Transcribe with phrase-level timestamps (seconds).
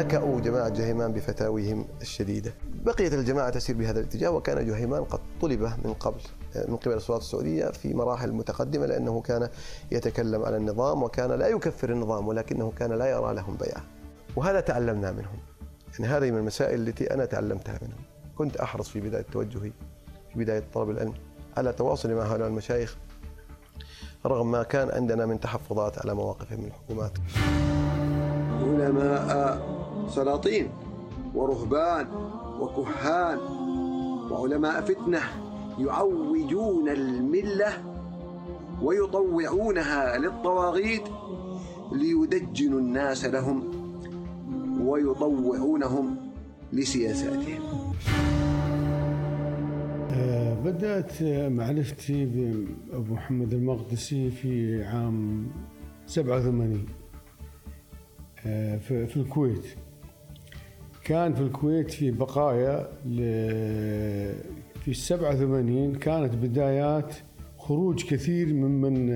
[0.00, 2.54] نكأوا جماعة جهيمان بفتاويهم الشديدة.
[2.84, 6.20] بقيت الجماعة تسير بهذا الاتجاه وكان جهيمان قد طلب من قبل
[6.68, 9.48] من قبل السلطات السعودية في مراحل متقدمة لأنه كان
[9.90, 13.84] يتكلم على النظام وكان لا يكفر النظام ولكنه كان لا يرى لهم بيعة.
[14.36, 15.38] وهذا تعلمنا منهم.
[15.98, 18.00] يعني هذه من المسائل التي أنا تعلمتها منهم.
[18.36, 19.72] كنت أحرص في بداية توجهي
[20.32, 21.14] في بداية طلب العلم
[21.56, 22.96] على تواصلي مع هؤلاء المشايخ
[24.26, 27.12] رغم ما كان عندنا من تحفظات على مواقفهم من الحكومات.
[28.62, 29.79] علماء
[30.10, 30.68] سلاطين
[31.34, 32.06] ورهبان
[32.60, 33.38] وكهان
[34.30, 35.20] وعلماء فتنة
[35.78, 37.72] يعوجون الملة
[38.82, 41.02] ويطوعونها للطواغيت
[41.92, 43.70] ليدجنوا الناس لهم
[44.86, 46.16] ويطوعونهم
[46.72, 47.92] لسياساتهم.
[50.10, 51.22] آه، بدأت
[51.52, 55.46] معرفتي بأبو محمد المقدسي في عام
[56.06, 56.86] 87
[58.46, 59.64] آه، في الكويت.
[61.04, 62.88] كان في الكويت في بقايا
[64.84, 67.14] في 87 كانت بدايات
[67.58, 69.10] خروج كثير ممن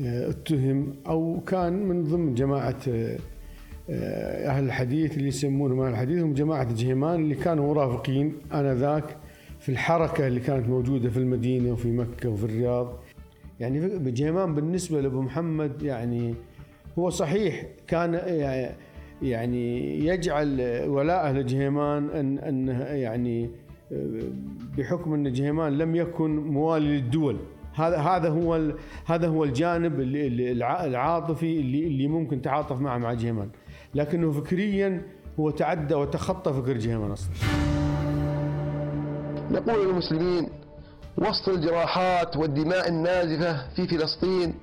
[0.00, 2.78] آه، اتهم أو كان من ضمن جماعة
[3.90, 9.16] أهل الحديث اللي يسمونهم أهل الحديث هم جماعة جهيمان اللي كانوا مرافقين آنذاك
[9.60, 12.98] في الحركة اللي كانت موجودة في المدينة وفي مكة وفي الرياض.
[13.60, 16.34] يعني جيمان بالنسبة لأبو محمد يعني
[16.98, 18.74] هو صحيح كان يعني
[19.22, 23.50] يجعل ولاءه لجهيمان أن أن يعني
[24.78, 27.36] بحكم أن جهيمان لم يكن موالي للدول.
[27.74, 28.72] هذا هذا هو
[29.06, 33.48] هذا هو الجانب العاطفي اللي اللي ممكن تعاطف معه مع جهيمان.
[33.94, 35.02] لكنه فكريا
[35.40, 37.30] هو تعدى وتخطى فكر جهيمان أصلا.
[39.50, 40.48] نقول للمسلمين
[41.18, 44.54] وسط الجراحات والدماء النازفة في فلسطين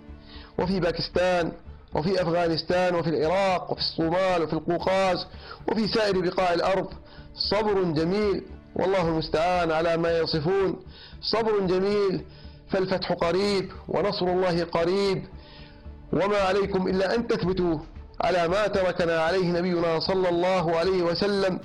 [0.60, 1.52] وفي باكستان
[1.96, 5.26] وفي أفغانستان وفي العراق وفي الصومال وفي القوقاز
[5.72, 6.88] وفي سائر بقاع الأرض.
[7.36, 10.84] صبر جميل والله المستعان على ما يصفون.
[11.22, 12.26] صبر جميل
[12.72, 15.24] فالفتح قريب ونصر الله قريب.
[16.14, 17.78] وما عليكم إلا أن تثبتوا
[18.22, 21.60] على ما تركنا عليه نبينا صلى الله عليه وسلم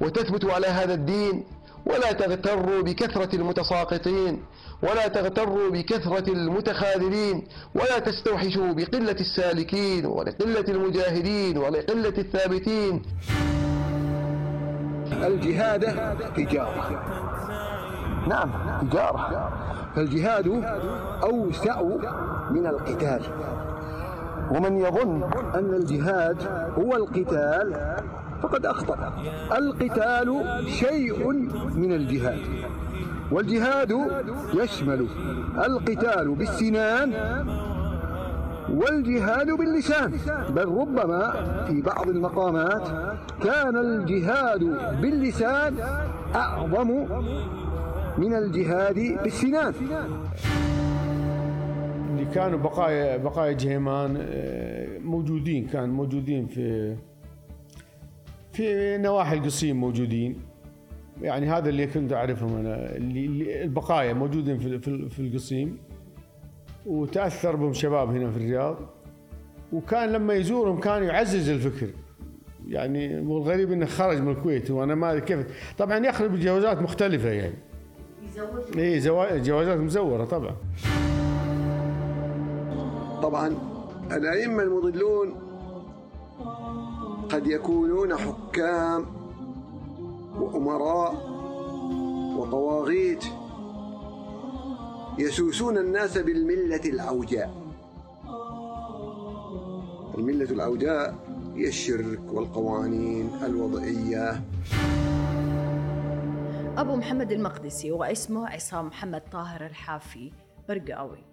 [0.00, 1.44] وتثبتوا على هذا الدين
[1.86, 4.42] ولا تغتروا بكثرة المتساقطين.
[4.82, 7.44] ولا تغتروا بكثرة المتخاذلين
[7.74, 13.02] ولا تستوحشوا بقلة السالكين ولقلة المجاهدين ولقلة الثابتين.
[15.12, 15.80] الجهاد
[16.36, 17.02] تجارة
[18.28, 18.50] نعم
[18.82, 19.50] تجارة
[19.96, 20.64] فالجهاد
[21.22, 21.82] أوسع
[22.50, 23.22] من القتال.
[24.50, 25.22] ومن يظن
[25.54, 26.36] أن الجهاد
[26.78, 27.96] هو القتال
[28.42, 29.12] فقد أخطأ.
[29.58, 31.28] القتال شيء
[31.74, 32.40] من الجهاد.
[33.32, 33.92] والجهاد
[34.54, 35.06] يشمل
[35.66, 37.12] القتال بالسنان
[38.70, 40.12] والجهاد باللسان.
[40.50, 41.32] بل ربما
[41.68, 42.88] في بعض المقامات
[43.44, 44.60] كان الجهاد
[45.00, 45.74] باللسان
[46.34, 46.90] أعظم
[48.18, 49.74] من الجهاد بالسنان.
[52.10, 56.96] اللي كانوا بقايا بقايا جهيمان آه، موجودين كان موجودين في
[58.52, 60.40] في نواحي القصيم موجودين.
[61.22, 64.78] يعني هذا اللي كنت أعرفهم أنا اللي البقايا موجودين في
[65.08, 65.78] في القصيم
[66.86, 68.76] وتأثر بهم شباب هنا في الرياض.
[69.72, 71.90] وكان لما يزورهم كان يعزز الفكر.
[72.68, 75.74] يعني والغريب إنه خرج من الكويت وأنا ما أدري كيف.
[75.78, 77.54] طبعا يخرج بجوازات مختلفة يعني.
[78.76, 80.56] يزور اي جوازات مزورة طبعا.
[83.22, 83.56] طبعا
[84.12, 85.34] الأئمة المضلون
[87.28, 89.15] قد يكونون حكام
[90.40, 91.14] وأمراء
[92.38, 93.24] وطواغيت
[95.18, 97.66] يسوسون الناس بالملة العوجاء
[100.18, 101.14] الملة العوجاء
[101.54, 104.42] هي الشرك والقوانين الوضعية.
[106.76, 110.32] أبو محمد المقدسي واسمه عصام محمد طاهر الحافي
[110.68, 111.24] برقاوي.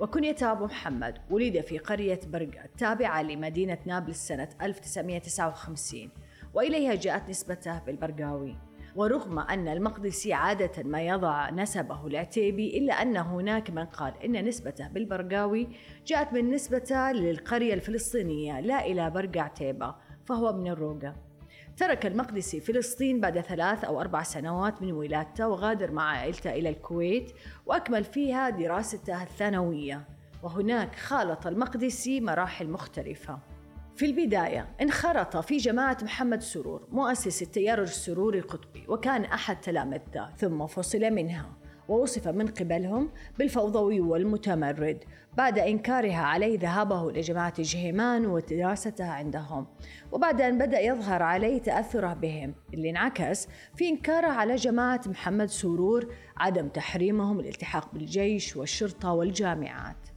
[0.00, 6.10] وكنية أبو محمد ولد في قرية برقة التابعة لمدينة نابلس سنة 1959
[6.54, 8.56] وإليها جاءت نسبته بالبرقاوي
[8.96, 14.88] ورغم أن المقدسي عادة ما يضع نسبه العتيبي إلا أن هناك من قال إن نسبته
[14.88, 15.68] بالبرقاوي
[16.06, 19.94] جاءت من نسبته للقرية الفلسطينية لا إلى برقع عتيبة
[20.24, 21.14] فهو من الروقة.
[21.76, 27.32] ترك المقدسي فلسطين بعد ثلاث أو أربع سنوات من ولادته وغادر مع عائلته إلى الكويت
[27.66, 30.08] وأكمل فيها دراسته الثانوية.
[30.42, 33.51] وهناك خالط المقدسي مراحل مختلفة.
[33.96, 40.66] في البداية انخرط في جماعة محمد سرور مؤسس التيار السروري القطبي وكان أحد تلامذته ثم
[40.66, 45.04] فصل منها ووصف من قبلهم بالفوضوي والمتمرد
[45.36, 49.66] بعد إنكارها عليه ذهابه لجماعة جهيمان ودراستها عندهم
[50.12, 56.14] وبعد أن بدأ يظهر عليه تأثره بهم اللي انعكس في إنكاره على جماعة محمد سرور
[56.36, 60.11] عدم تحريمهم الالتحاق بالجيش والشرطة والجامعات.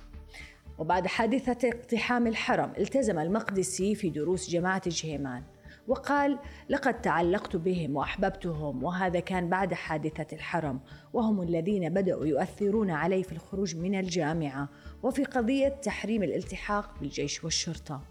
[0.78, 5.44] وبعد حادثة اقتحام الحرم التزم المقدسي في دروس جماعة جهيمان
[5.88, 6.40] وقال
[6.70, 10.80] لقد تعلقت بهم وأحببتهم وهذا كان بعد حادثة الحرم
[11.14, 14.70] وهم الذين بدأوا يؤثرون علي في الخروج من الجامعة
[15.04, 18.02] وفي قضية تحريم الالتحاق بالجيش والشرطة.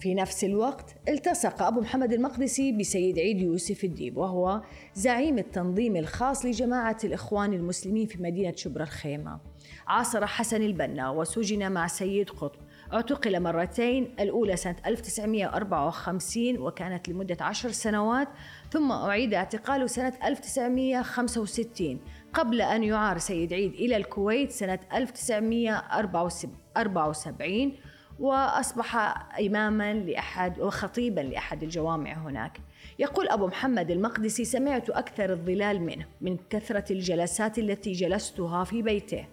[0.00, 4.62] في نفس الوقت التصق أبو محمد المقدسي بسيد عيد يوسف الديب وهو
[4.94, 9.40] زعيم التنظيم الخاص لجماعة الإخوان المسلمين في مدينة شبرا الخيمة.
[9.86, 12.60] عاصر حسن البنا وسجن مع سيد قطب.
[12.92, 18.28] اعتقل مرتين الأولى سنة 1954 وكانت لمدة عشر سنوات
[18.70, 22.00] ثم أعيد اعتقاله سنة 1965
[22.34, 27.72] قبل أن يعار سيد عيد إلى الكويت سنة 1974
[28.20, 28.96] وأصبح
[29.40, 32.60] إماما لأحد وخطيبا لأحد الجوامع هناك.
[32.98, 39.26] يقول أبو محمد المقدسي سمعت أكثر الظلال منه من كثرة الجلسات التي جلستها في بيته.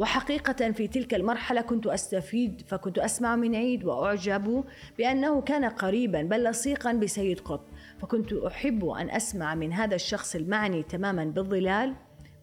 [0.00, 4.64] وحقيقة في تلك المرحلة كنت أستفيد فكنت أسمع من عيد وأعجب
[4.98, 7.66] بأنه كان قريبا بل لصيقا بسيد قطب.
[7.98, 11.94] فكنت أحب أن أسمع من هذا الشخص المعني تماما بالظلال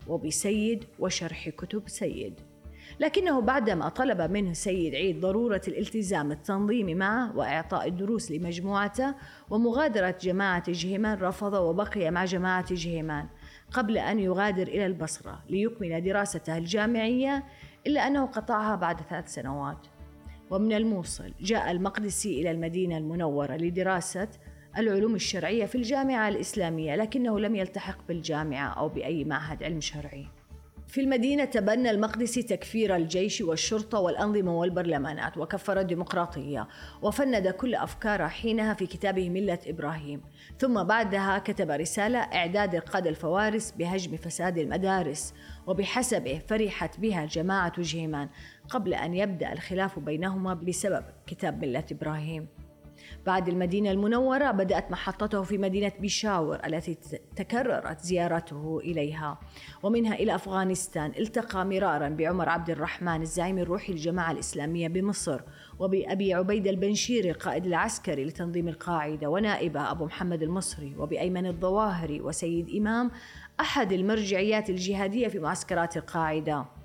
[0.08, 2.40] وبسيد وشرح كتب سيد.
[3.00, 9.16] لكنه بعدما طلب منه سيد عيد ضرورة الالتزام التنظيمي معه وإعطاء الدروس لمجموعته
[9.50, 13.28] ومغادرة جماعة جهيمان رفض وبقي مع جماعة جهيمان.
[13.72, 17.44] قبل أن يغادر إلى البصرة ليكمل دراسته الجامعية
[17.88, 19.88] إلا أنه قطعها بعد ثلاث سنوات.
[20.50, 24.30] ومن الموصل جاء المقدسي إلى المدينة المنورة لدراسة
[24.78, 30.28] العلوم الشرعية في الجامعة الإسلامية لكنه لم يلتحق بالجامعة أو بأي معهد علم شرعي.
[30.88, 36.68] في المدينة تبنى المقدسي تكفير الجيش والشرطة والأنظمة والبرلمانات وكفر الديمقراطية
[37.02, 40.22] وفند كل أفكاره حينها في كتابه ملة إبراهيم.
[40.60, 45.34] ثم بعدها كتب رسالة إعداد القادة الفوارس بهجم فساد المدارس
[45.68, 48.30] وبحسبه فرحت بها جماعة جهيمان
[48.70, 52.48] قبل أن يبدأ الخلاف بينهما بسبب كتاب ملة إبراهيم.
[53.26, 56.98] بعد المدينة المنورة بدأت محطته في مدينة بيشاور التي
[57.36, 59.40] تكررت زيارته إليها.
[59.84, 65.42] ومنها إلى أفغانستان التقى مرارا بعمر عبد الرحمن الزعيم الروحي للجماعة الإسلامية بمصر
[65.80, 73.12] وبأبي عبيد البنشيري القائد العسكري لتنظيم القاعدة ونائبه أبو محمد المصري وبأيمن الظواهري وسيد إمام
[73.60, 76.77] أحد المرجعيات الجهادية في معسكرات القاعدة.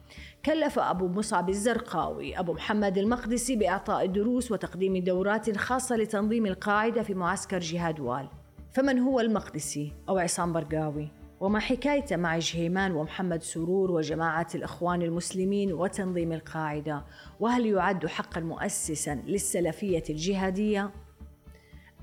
[0.46, 7.14] كلف أبو مصعب الزرقاوي أبو محمد المقدسي بإعطاء دروس وتقديم دورات خاصة لتنظيم القاعدة في
[7.14, 8.28] معسكر جهاد وال.
[8.72, 11.08] فمن هو المقدسي؟ أو عصام برقاوي؟
[11.40, 17.04] وما حكايته مع جهيمان ومحمد سرور وجماعة الإخوان المسلمين وتنظيم القاعدة.
[17.40, 20.90] وهل يعد حقا مؤسسا للسلفية الجهادية؟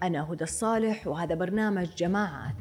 [0.03, 2.55] أنا هدى الصالح وهذا برنامج جماعات.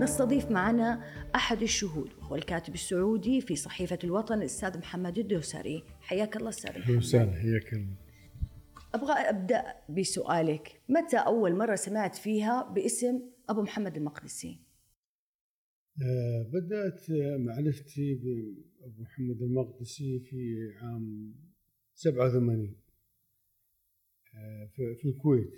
[0.00, 1.00] نستضيف معنا
[1.34, 2.17] أحد الشهود.
[2.28, 5.84] وهو الكاتب السعودي في صحيفة الوطن الأستاذ محمد الدوسري.
[6.00, 6.96] حياك الله أستاذ محمد.
[6.96, 7.96] وسهلا حياك الله.
[8.94, 10.82] أبغى أبدأ بسؤالك.
[10.88, 14.60] متى أول مرة سمعت فيها باسم أبو محمد المقدسي؟
[16.02, 21.34] آه بدأت معرفتي بأبو محمد المقدسي في عام
[21.94, 22.76] 87
[24.34, 25.54] آه في الكويت.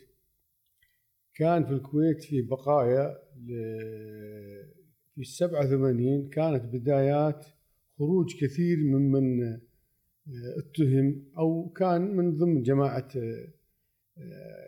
[1.35, 3.17] كان في الكويت في بقايا
[5.21, 7.47] في السبعة وثمانين كانت بدايات
[7.99, 9.61] خروج كثير ممن آه،
[10.59, 13.49] اتهم أو كان من ضمن جماعة آه،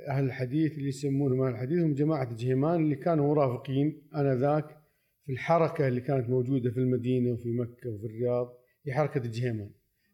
[0.09, 4.79] أهل الحديث اللي يسمونهم أهل الحديث هم جماعة جهيمان اللي كانوا مرافقين آنذاك
[5.27, 8.55] في الحركة اللي كانت موجودة في المدينة وفي مكة وفي الرياض
[8.87, 9.71] هي حركة جهيمان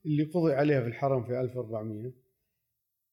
[0.07, 2.13] اللي قضي عليها في الحرم في 1400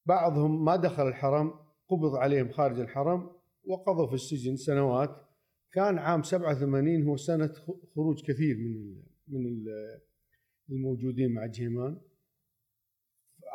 [0.06, 1.54] بعضهم ما دخل الحرم
[1.90, 3.30] قبض عليهم خارج الحرم
[3.64, 5.25] وقضوا في السجن سنوات
[5.74, 7.54] كان عام 87 هو سنة
[7.96, 8.96] خروج كثير من
[9.28, 9.66] من
[10.70, 11.98] الموجودين مع جيمان.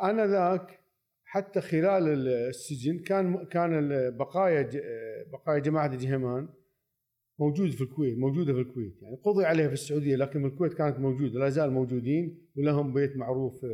[0.01, 0.79] أنا ذاك
[1.23, 4.69] حتى خلال السجن كان كان بقايا
[5.31, 6.49] بقايا جماعة جهيمان
[7.39, 9.01] موجود في الكويت موجودة في الكويت.
[9.01, 13.65] يعني قضي عليها في السعودية لكن الكويت كانت موجودة لا زال موجودين ولهم بيت معروف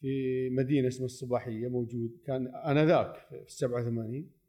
[0.00, 2.20] في مدينة اسمها الصباحية موجود.
[2.26, 4.39] كان آنذاك في السبعة وثمانين.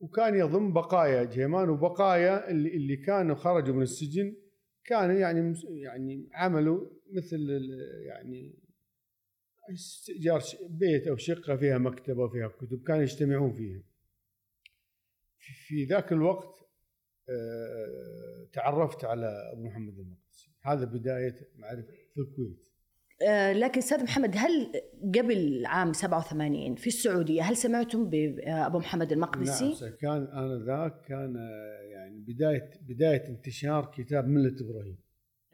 [0.00, 4.36] وكان يضم بقايا جيمان وبقايا اللي, اللي كانوا خرجوا من السجن
[4.84, 7.48] كانوا يعني يعني عملوا مثل
[8.06, 8.54] يعني
[9.74, 13.82] استئجار بيت أو شقة فيها مكتبه وفيها كتب كانوا يجتمعون فيها.
[15.66, 16.54] في ذاك الوقت
[17.28, 20.50] آه، تعرفت على أبو محمد المقدسي.
[20.62, 22.69] هذا بداية معرفة في الكويت.
[23.52, 24.72] لكن أستاذ محمد هل
[25.14, 31.82] قبل عام 87 في السعودية هل سمعتم بابو محمد المقدسي؟ نعم كان انذاك كان آه،
[31.82, 34.98] يعني بداية بداية انتشار كتاب ملة إبراهيم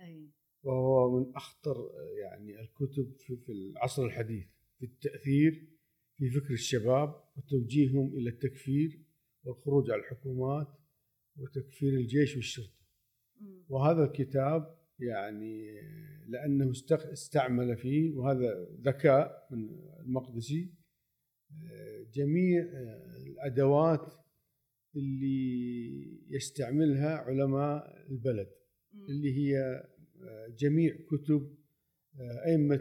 [0.01, 0.31] أي.
[0.63, 4.47] وهو من أخطر آه، يعني الكتب في, في العصر الحديث
[4.79, 5.69] في التأثير
[6.17, 9.03] في فكر الشباب وتوجيههم إلى التكفير
[9.45, 10.69] والخروج على الحكومات
[11.37, 12.87] وتكفير الجيش والشرطة
[13.69, 15.81] وهذا الكتاب يعني
[16.29, 19.69] لأنه استخ- استعمل فيه وهذا ذكاء من
[20.07, 20.73] المقدسي.
[22.15, 22.63] جميع
[23.27, 24.15] الأدوات
[24.97, 25.43] اللي
[26.31, 28.49] يستعملها علماء البلد
[29.09, 29.85] اللي هي
[30.59, 31.57] جميع كتب
[32.47, 32.75] أئمة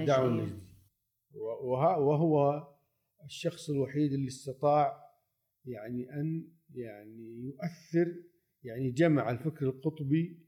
[0.00, 0.66] الدعوة النجدية.
[1.34, 2.62] وهو
[3.24, 4.92] الشخص الوحيد اللي استطاع
[5.66, 8.22] يعني أن يعني يؤثر
[8.64, 10.46] يعني جمع الفكر القطبي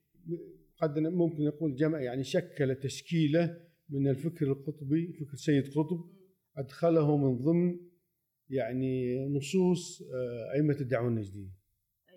[0.80, 3.56] قد ممكن نقول جمع يعني شكل تشكيلة
[3.88, 6.10] من الفكر القطبي فكر سيد قطب
[6.56, 7.80] أدخله من ضمن
[8.50, 11.48] يعني نصوص آه، أئمة الدعوة النجدية.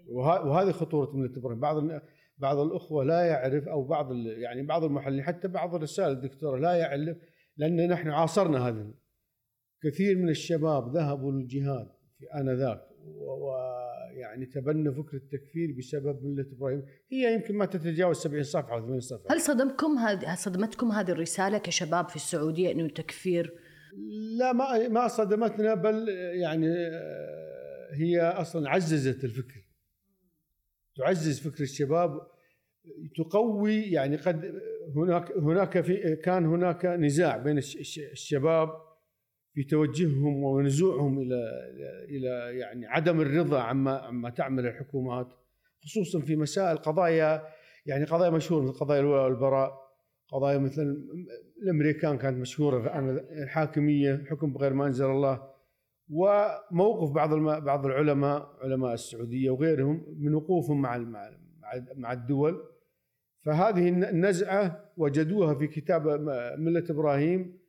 [0.10, 1.84] وه- وهذه خطورة مله إبراهيم بعض
[2.38, 7.18] بعض الأخوة لا يعرف أو بعض يعني بعض المحللين حتى بعض الرسائل الدكتورة لا يعرف
[7.58, 8.94] لأن نحن عاصرنا هذا.
[9.84, 11.88] كثير من الشباب ذهبوا للجهاد
[12.18, 12.82] في آنذاك
[14.16, 16.84] ويعني تبنى فكر التكفير بسبب ملة إبراهيم.
[17.12, 19.26] هي يمكن ما تتجاوز 70 صفحة أو 80 صفحة.
[19.36, 23.54] هل صدمكم هذه صدمتكم هذه الرسالة كشباب في السعودية إنه تكفير؟
[24.38, 26.10] لا ما ما صدمتنا بل
[26.42, 29.62] يعني آه، هي أصلا عززت الفكر.
[30.98, 32.22] تعزز فكر الشباب
[33.18, 34.52] تقوي يعني قد
[34.96, 38.70] هناك هناك في كان هناك نزاع بين الش- الش- الشباب
[39.54, 41.42] في توجههم ونزوعهم إلى
[42.10, 45.28] إلى يعني عدم الرضا عما عما تعمل الحكومات
[45.84, 47.48] خصوصا في مسائل قضايا
[47.86, 49.74] يعني قضايا مشهورة مثل قضايا الولاء والبراء
[50.32, 50.98] قضايا مثل
[51.64, 53.10] الأمريكان كانت مشهورة عن
[53.44, 55.52] الحاكمية حكم بغير ما أنزل الله
[56.10, 60.98] وموقف بعض بعض العلماء علماء السعودية وغيرهم من وقوفهم مع
[61.96, 62.64] مع الدول.
[63.46, 66.08] فهذه النزعة وجدوها في كتاب
[66.58, 67.61] ملة إبراهيم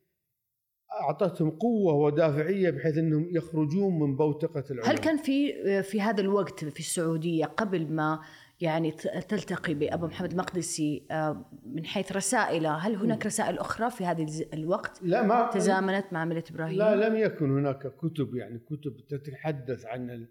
[1.01, 6.65] أعطتهم قوة ودافعية بحيث إنهم يخرجون من بوتقة العلماء هل كان في في هذا الوقت
[6.65, 8.21] في السعودية قبل ما
[8.61, 8.91] يعني
[9.29, 14.99] تلتقي بأبو محمد المقدسي آه، من حيث رسائله هل هناك رسائل أخرى في هذا الوقت؟
[15.03, 20.29] لا ما تزامنت مع ملة إبراهيم؟ لا لم يكن هناك كتب يعني كتب تتحدث عن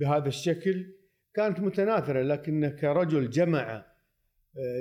[0.00, 0.86] بهذا الشكل.
[1.34, 3.89] كانت متناثرة لكن كرجل جمع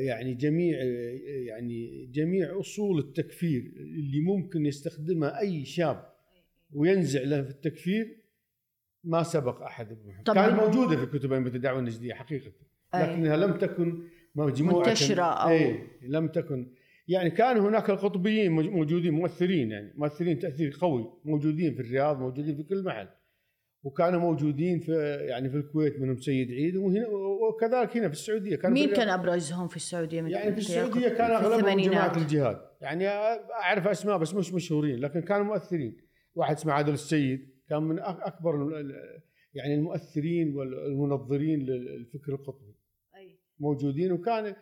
[0.07, 6.09] يعني جميع آه، يعني جميع أصول التكفير اللي ممكن يستخدمها أي شاب
[6.73, 8.17] وينزع له في التكفير
[9.03, 10.23] ما سبق أحد بال-
[10.55, 12.51] موجودة في كتب أئمة الدعوة النجدية حقيقة.
[12.95, 14.03] لكنها لم تكن
[14.35, 14.87] مجموعة.
[14.87, 16.73] منتشرة أو- أي لم تكن.
[17.07, 22.55] يعني كان هناك القطبيين موج- موجودين مؤثرين يعني مؤثرين تأثير قوي موجودين في الرياض موجودين
[22.55, 23.07] في كل محل.
[23.83, 24.91] وكانوا موجودين في
[25.29, 28.55] يعني في الكويت منهم سيد عيد وهنا وكذلك هنا في السعودية.
[28.55, 32.57] كان مين كان أبرزهم في السعودية؟ من يعني في السعودية كان أغلبهم؟ جماعة الجهاد.
[32.81, 35.97] يعني أعرف أسماء بس مش مشهورين لكن كانوا مؤثرين.
[36.35, 38.71] واحد اسمه عادل السيد كان من أكبر
[39.53, 42.75] يعني المؤثرين والمنظرين للفكر القطبي.
[43.15, 43.39] أي.
[43.59, 44.55] موجودين وكان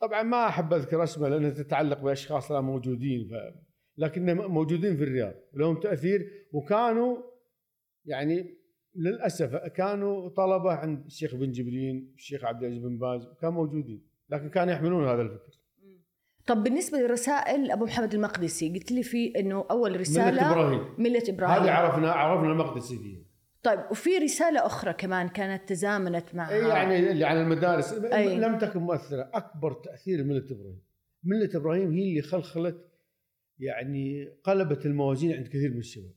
[0.00, 3.32] طبعا ما أحب أذكر أسماء لأنها تتعلق بأشخاص لا موجودين ف...
[3.96, 7.31] لكنهم موجودين في الرياض لهم تأثير وكانوا
[8.04, 8.54] يعني
[8.94, 14.48] للأسف كانوا طلبة عند الشيخ بن جبرين الشيخ عبد العزيز بن باز كانوا موجودين لكن
[14.48, 15.58] كانوا يحملون هذا الفكر.
[16.46, 20.94] طب بالنسبة لرسائل أبو محمد المقدسي قلت لي في إنه أول رسالة ملة إبراهيم.
[20.98, 21.62] ملة إبراهيم.
[21.62, 23.32] هذه عرفنا عرفنا المقدسي فيه
[23.62, 27.92] طيب وفي رسالة أخرى كمان كانت تزامنت مع إيه يعني اللي عن المدارس.
[27.92, 28.36] أي.
[28.36, 29.30] لم تكن مؤثرة.
[29.34, 30.82] أكبر تأثير ملة إبراهيم.
[31.24, 32.88] ملة إبراهيم هي اللي خلخلت
[33.58, 36.12] يعني قلبت الموازين عند كثير من الشباب.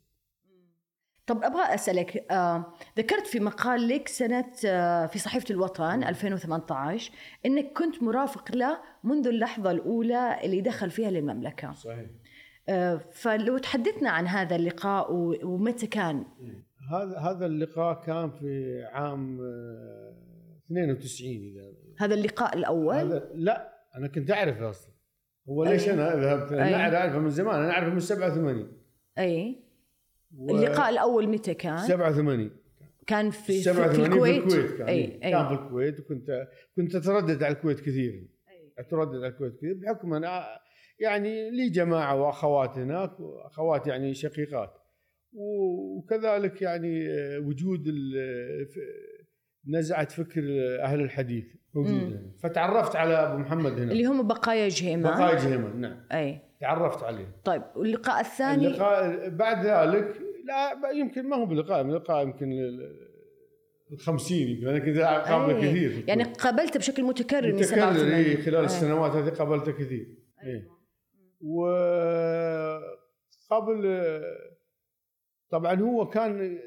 [1.27, 7.11] طب أبغى أسألك آه ذكرت في مقال لك سنة آه في صحيفة الوطن 2018
[7.45, 11.73] إنك كنت مرافق له منذ اللحظة الأولى اللي دخل فيها للمملكة.
[11.73, 12.05] صحيح.
[12.69, 15.13] آه فلو تحدثنا عن هذا اللقاء
[15.43, 16.25] ومتى كان؟
[16.91, 20.13] هذا هذا اللقاء كان في عام آه،
[20.65, 24.95] 92 إذا هذا اللقاء الأول؟ هذا لا أنا كنت أعرفه أصلا.
[25.49, 26.75] هو ليش أنا ذهبت؟ أي.
[26.75, 28.71] أنا أعرفه من زمان أنا أعرفه من 87
[29.17, 29.64] أي.
[30.37, 32.51] و- اللقاء الأول متى كان؟ 87
[33.07, 36.47] كان في في, 87 في الكويت, في الكويت كان, أي كان اي في الكويت وكنت
[36.75, 38.27] كنت أتردد على الكويت كثير.
[38.79, 40.45] أتردد على الكويت كثير بحكم أنا
[40.99, 44.73] يعني لي جماعة واخوات هناك واخوات يعني شقيقات.
[45.33, 49.15] وكذلك يعني وجود ال- ف-
[49.67, 50.41] نزعه فكر
[50.81, 52.21] أهل الحديث موجودة.
[52.43, 53.91] فتعرفت على أبو محمد هنا.
[53.91, 55.13] اللي هم بقايا جهيمان.
[55.13, 56.05] بقايا جهيمن نعم.
[56.11, 56.39] أي.
[56.61, 57.27] تعرفت عليه.
[57.45, 64.37] طيب واللقاء الثاني؟ اللقاء بعد ذلك لا يمكن ما هو بلقاء اللقاء يمكن ال 50
[64.37, 65.61] يمكن أنا كنت قابله أي.
[65.69, 68.65] كثير يعني قابلته بشكل متكرر من متكرر 87 إيه خلال أي.
[68.65, 70.07] السنوات هذه قابلته كثير
[70.43, 70.67] إيه.
[71.41, 72.91] وقبل
[75.49, 76.59] طبعا هو كان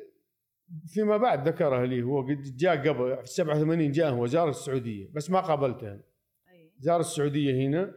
[0.86, 5.30] فيما بعد ذكرها لي هو قد جاء قبل في 87 جاء هو زار السعودية بس
[5.30, 6.02] ما قابلته أنا.
[6.52, 6.72] أي.
[6.78, 7.94] زار السعودية هنا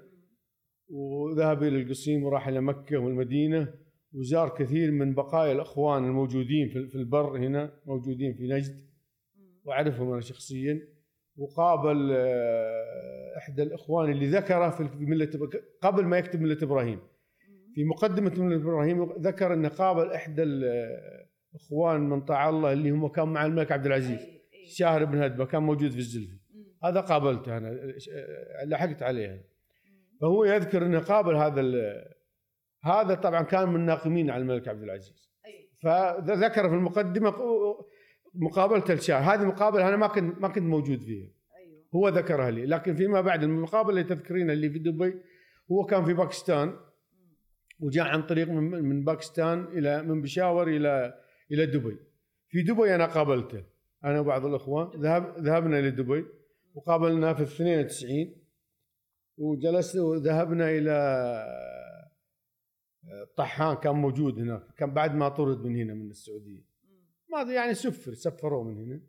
[0.89, 3.73] وذهب إلى القصيم وراح إلى مكة والمدينة
[4.13, 8.91] وزار كثير من بقايا الأخوان الموجودين في البر هنا موجودين في نجد
[9.63, 10.87] وأعرفهم أنا شخصيا
[11.37, 15.29] وقابل آه، إحدى الإخوان اللي ذكره في ملة
[15.81, 16.99] قبل ما يكتب ملة إبراهيم.
[17.75, 23.27] في مقدمة ملة إبراهيم ذكر إنه قابل إحدى الاخوان من طاع الله اللي هم كان
[23.27, 24.19] مع الملك عبد العزيز
[24.65, 26.37] شاهر بن هدبة كان موجود في الزلفي
[26.83, 29.45] هذا قابلته أنا آه، لحقت عليه.
[30.21, 31.61] فهو يذكر إنه قابل هذا
[32.83, 35.31] هذا طبعا كان من الناقمين على الملك عبد العزيز.
[35.83, 37.33] فذكر في المقدمة
[38.33, 41.29] مقابلة الشاه هذه مقابله أنا ما كنت ما كنت موجود فيها.
[41.57, 41.83] أيوه.
[41.95, 42.65] هو ذكرها لي.
[42.65, 45.13] لكن فيما بعد المقابلة اللي تذكرينها اللي في دبي
[45.71, 46.73] هو كان في باكستان.
[47.79, 51.13] وجاء عن طريق من من باكستان إلى من بشاور إلى
[51.51, 51.97] إلى دبي.
[52.49, 53.63] في دبي أنا قابلته.
[54.05, 55.01] أنا وبعض الإخوان.
[55.01, 56.25] ذهب ذهبنا إلى دبي.
[56.73, 58.35] وقابلنا في 92
[59.37, 60.91] وجلسنا وذهبنا إلى
[63.37, 66.65] طحان كان موجود هناك كان بعد ما طرد من هنا من السعودية.
[67.31, 69.01] ما يعني سفر سفروه من هنا.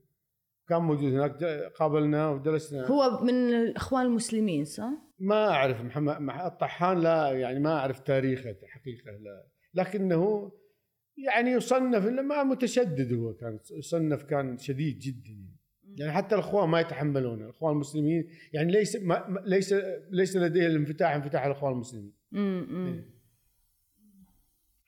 [0.69, 1.45] كان موجود هناك
[1.77, 2.87] قابلناه وجلسنا.
[2.87, 8.57] هو من الأخوان المسلمين صح؟ ما أعرف محمد مح- الطحان لا يعني ما أعرف تاريخه
[8.69, 9.47] حقيقة لا.
[9.75, 10.53] لكنه
[11.27, 15.39] يعني يصنف ما متشدد هو كان يصنف كان شديد جدا.
[15.97, 16.13] يعني.
[16.13, 18.29] حتى الأخوان ما يتحملونه الأخوان المسلمين.
[18.53, 19.75] يعني ليس ما ما- ليس
[20.11, 22.13] ليس لديه الانفتاح انفتاح الأخوان المسلمين.
[22.35, 23.05] امم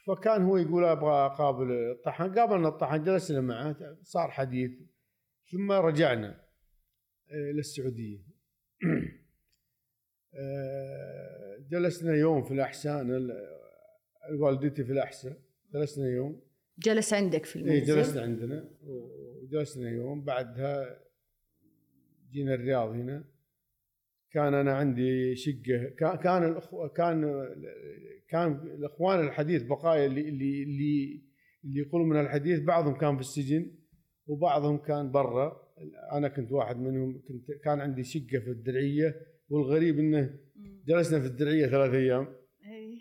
[0.06, 4.70] فكان هو يقول أبغى أقابل الطحان قابلنا الطحان جلسنا معه صار حديث.
[5.52, 6.44] ثم رجعنا
[7.30, 8.18] آه، للسعوديه
[10.34, 13.06] آه، جلسنا يوم في الاحساء
[14.40, 15.38] والدتي في الاحساء
[15.74, 16.42] جلسنا يوم.
[16.78, 17.96] جلس عندك في اي المنزل.
[17.96, 20.24] جلسنا عندنا وجلسنا يوم.
[20.24, 21.00] بعدها
[22.32, 23.33] جينا الرياض هنا.
[24.34, 25.94] كان أنا عندي شقة.
[25.98, 27.46] كان كان الأخو كان
[28.28, 31.22] كان الإخوان الحديث بقايا اللي اللي اللي
[31.64, 33.70] اللي يقولون من الحديث بعضهم كان في السجن
[34.26, 35.64] وبعضهم كان برا.
[36.12, 37.22] أنا كنت واحد منهم.
[37.28, 40.38] كنت كان عندي شقة في الدرعية والغريب إنه
[40.86, 42.28] جلسنا في الدرعية ثلاث أيام.
[42.64, 42.98] إي.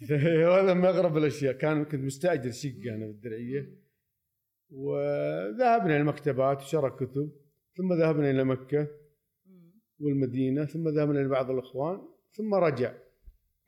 [0.56, 1.52] هذا من أغرب الأشياء.
[1.52, 3.80] كان كنت مستأجر شقة أنا في الدرعية.
[4.70, 7.32] وذهبنا إلى المكتبات وشرى كتب.
[7.76, 8.99] ثم ذهبنا إلى مكة.
[10.00, 12.00] والمدينة ثم ذهبنا لبعض الإخوان
[12.32, 12.92] ثم رجع.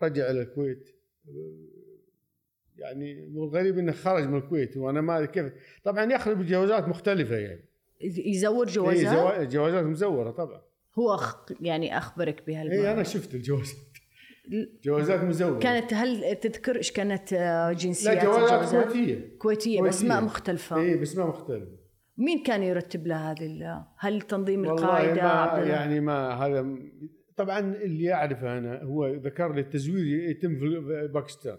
[0.02, 0.88] رجع إلى الكويت.
[2.78, 5.52] يعني والغريب إنه خرج من الكويت وأنا ما أدري كيف.
[5.84, 7.64] طبعا يخرج بجوازات مختلفة يعني.
[8.00, 10.62] يزور إيه جوازات؟ جوا- جوازات مزورة طبعا.
[10.98, 11.52] هو أخ...
[11.60, 13.76] يعني أخبرك بهالموضوع اي أنا شفت الجوازات.
[14.84, 15.58] جوازات مزورة.
[15.58, 19.14] كانت هل تذكر إيش كانت آه، جنسيات لا جوازات؟ كويتية.
[19.14, 19.80] كويتية كويتية.
[19.82, 20.80] باسماء مختلفة.
[20.80, 21.68] اي بس ما مختلف
[22.16, 26.78] مين كان يرتب لها هذه هل تنظيم والله القاعدة ما؟ يعني ما هذا
[27.36, 31.58] طبعا اللي يعرفه أنا هو ذكر لي التزوير يتم في باكستان.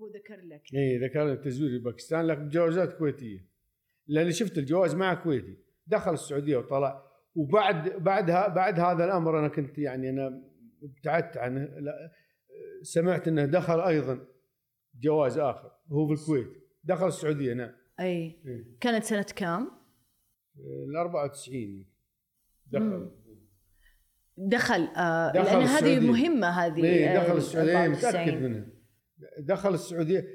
[0.00, 0.62] هو ذكر لك.
[0.74, 3.46] اي ذكر لي التزوير في باكستان لكن جوازات كويتية.
[4.06, 5.56] لأني شفت الجواز معه كويتي.
[5.86, 7.02] دخل السعودية وطلع.
[7.34, 10.42] وبعد بعدها بعد هذا الأمر أنا كنت يعني أنا
[10.82, 11.68] ابتعدت عنه.
[12.82, 14.26] سمعت إنه دخل أيضا
[15.00, 15.70] جواز آخر.
[15.92, 16.48] هو في الكويت.
[16.84, 17.79] دخل السعودية نعم.
[18.00, 18.64] أي إيه.
[18.80, 19.70] كانت سنة كام؟
[20.88, 21.86] ال 94
[22.66, 23.10] دخل.
[24.36, 26.00] دخل آه دخل لأن هذه.
[26.00, 28.10] مهمة هذه إيه آه، دخل السعودية 94.
[28.10, 28.66] متاكد منها
[29.38, 30.26] دخل السعودية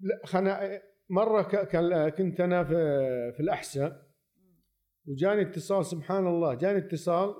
[0.00, 2.72] لا خنا مرة كان كنت أنا في
[3.36, 4.06] في الأحساء
[5.06, 7.34] وجاني اتصال سبحان الله جاني اتصال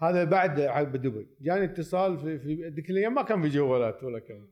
[0.00, 4.18] هذا بعد عقب دبي جاني اتصال في في ذيك الأيام ما كان في جوالات ولا
[4.18, 4.48] كان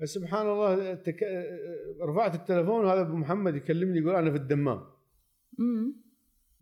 [0.00, 1.24] فسبحان الله تك...
[2.02, 4.80] رفعت التليفون وهذا أبو محمد يكلمني يقول أنا في الدمام.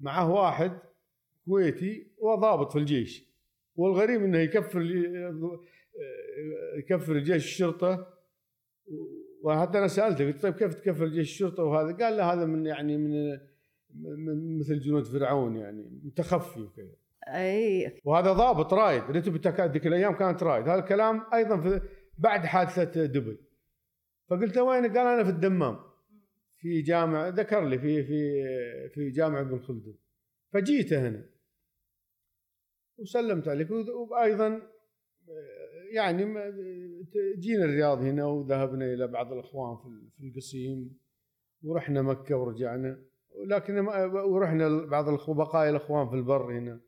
[0.01, 0.79] معه واحد
[1.45, 3.29] كويتي وضابط في الجيش.
[3.77, 4.83] والغريب إنه يكفر
[6.79, 8.07] يكفر الجيش الشرطة.
[9.43, 12.97] وحتى أنا سألته قلت طيب كيف تكفر جيش الشرطة وهذا؟ قال لا هذا من يعني
[12.97, 13.39] من
[14.01, 16.95] من مثل جنود فرعون يعني متخفي وكذا.
[17.29, 18.01] أي.
[18.05, 19.37] وهذا ضابط رايد رتب
[19.73, 20.69] ذيك الأيام كانت رايد.
[20.69, 21.81] هذا الكلام أيضا في
[22.19, 23.39] بعد حادثة دبي.
[24.29, 25.79] فقلت له وين قال أنا في الدمام.
[26.57, 28.43] في جامع ذكر لي في في
[28.95, 29.99] في جامع ابن خلدون
[30.53, 31.25] فجيت هنا.
[32.99, 33.69] وسلمت عليك.
[34.11, 34.63] وأيضا
[35.93, 36.25] يعني
[37.39, 39.77] جينا الرياض هنا وذهبنا إلى بعض الأخوان
[40.19, 40.99] في القصيم.
[41.63, 43.05] ورحنا مكة ورجعنا.
[43.47, 46.81] لكن ما- ورحنا بعض بقايا الأخوان في البر هنا.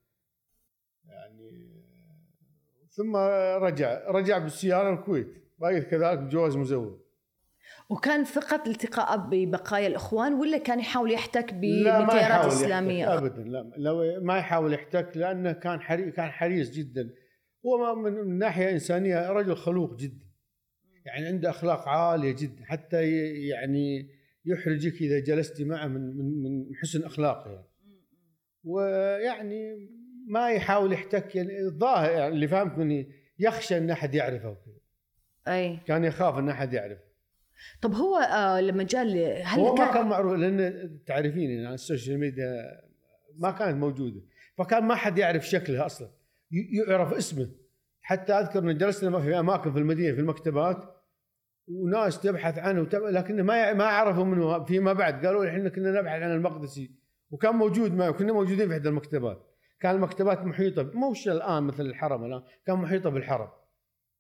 [2.91, 3.17] ثم
[3.63, 5.41] رجع رجع بالسيارة الكويت.
[5.59, 7.01] باقي كذلك بجواز مزور
[7.91, 11.55] وكان فقط التقاء ببقايا الإخوان ولا كان يحاول يحتك
[12.45, 13.43] الاسلاميه يحتك ابدا.
[13.43, 17.11] لا لو ما يحاول يحتك لأنه كان حري كان حريص جدا.
[17.67, 20.27] هو من ناحية إنسانية رجل خلوق جدا.
[21.05, 22.65] يعني عنده أخلاق عالية جدا.
[22.65, 23.11] حتى
[23.49, 24.11] يعني
[24.45, 27.51] يحرجك إذا جلست معه من من من حسن أخلاقه.
[27.51, 27.67] يعني
[28.65, 29.89] ويعني
[30.31, 34.75] ما يحاول يحتك يعني الظاهر يعني اللي فهمت مني يخشى إن أحد يعرفه وكذا.
[35.49, 35.79] أي.
[35.87, 37.11] كان يخاف إن أحد يعرفه.
[37.83, 39.05] طب هو آه لما جاء
[39.45, 42.81] هل هو ما كان كان معروف لأن تعرفين يعني ال social media
[43.39, 44.21] ما كانت موجودة.
[44.59, 46.09] فكان ما حد يعرف شكلها أصلا.
[46.89, 47.49] يعرف اسمه.
[48.03, 50.85] حتى أذكر ان جلسنا في أماكن في المدينة في المكتبات
[51.69, 53.03] وناس تبحث عنه وتب...
[53.03, 55.27] لكن ما ما عرفوا منه فيما بعد.
[55.27, 56.91] قالوا إحنا كنا نبحث عن المقدسي.
[57.31, 59.50] وكان موجود معه كنا موجودين في إحدى المكتبات.
[59.81, 63.49] كان المكتبات محيطة مش الآن مثل الحرم الآن كان محيطة بالحرم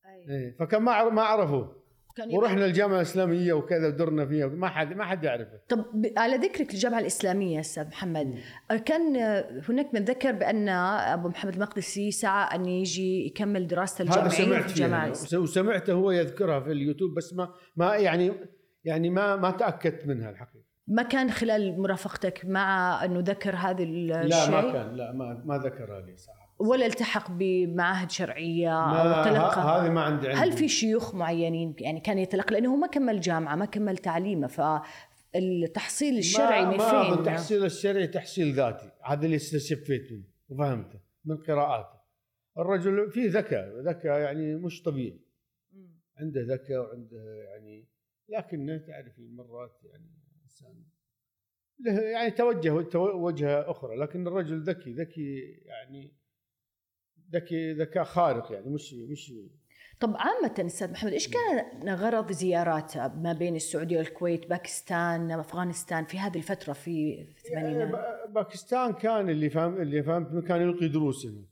[0.06, 0.34] أي.
[0.34, 0.56] إيه.
[0.58, 1.22] فكان ما ما
[2.30, 5.84] يبحث- ورحنا الجامعة الإسلامية وكذا ودرنا فيها ما حد ما حد يعرفه طب
[6.16, 8.38] على ذكرك الجامعة الإسلامية أستاذ محمد
[8.84, 9.16] كان
[9.68, 14.84] هناك من ذكر بأن أبو محمد المقدسي سعى أن يجي يكمل دراسته سمعت في.
[15.06, 18.32] الإسلامية وسمعته هو يذكرها في اليوتيوب بس ما ما يعني
[18.84, 20.59] يعني ما ما تأكدت منها الحقيقة
[20.90, 25.58] ما كان خلال مرافقتك مع أنه ذكر هذا الشيء لا ما كان لا ما ما
[25.58, 26.56] ذكرها لي صراحة.
[26.58, 30.40] ولا التحق بمعاهد شرعية ما أو تلقى هذه ما عندي عندي.
[30.40, 34.46] هل في شيوخ معينين يعني كان يتلقى؟ لأنه هو ما كمل جامعة ما كمل تعليمه
[34.46, 38.90] فالتحصيل الشرعي ما من ما فين؟ التحصيل الشرعي تحصيل ذاتي.
[39.04, 42.00] هذا اللي استشفيت منه وفهمته من قراءاته.
[42.58, 45.20] الرجل فيه ذكاء ذكاء يعني مش طبيعي.
[46.20, 47.88] عنده ذكاء وعنده يعني
[48.28, 50.19] لكنه تعرفين مرات يعني
[50.50, 50.84] انسان
[51.80, 56.12] له يعني توجه تو- وجهه أخرى لكن الرجل ذكي ذكي يعني
[57.32, 59.32] ذكي ذكاء خارق يعني مش مش
[60.00, 66.18] طب عامة أستاذ محمد إيش كان غرض زياراته ما بين السعودية والكويت باكستان أفغانستان في
[66.18, 71.26] هذه الفترة في الثمانينات با- باكستان كان اللي فهم اللي فهمت منه كان يلقي دروس
[71.26, 71.44] هنا.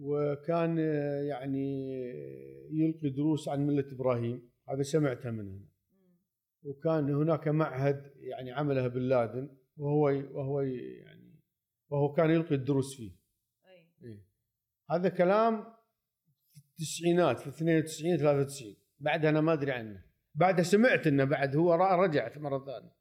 [0.00, 0.78] وكان
[1.28, 1.92] يعني
[2.70, 5.60] يلقي دروس عن ملة إبراهيم هذا سمعتها منه
[6.62, 11.40] وكان هناك معهد يعني عمله بن لادن وهو وهو يعني
[11.90, 13.12] وهو كان يلقي الدروس فيه.
[14.02, 14.26] إيه.
[14.90, 15.64] هذا كلام
[16.52, 20.04] في التسعينات في 92 93 بعدها أنا ما أدري عنه.
[20.34, 22.92] بعدها سمعت إنه بعد هو رجع مرة ثانية.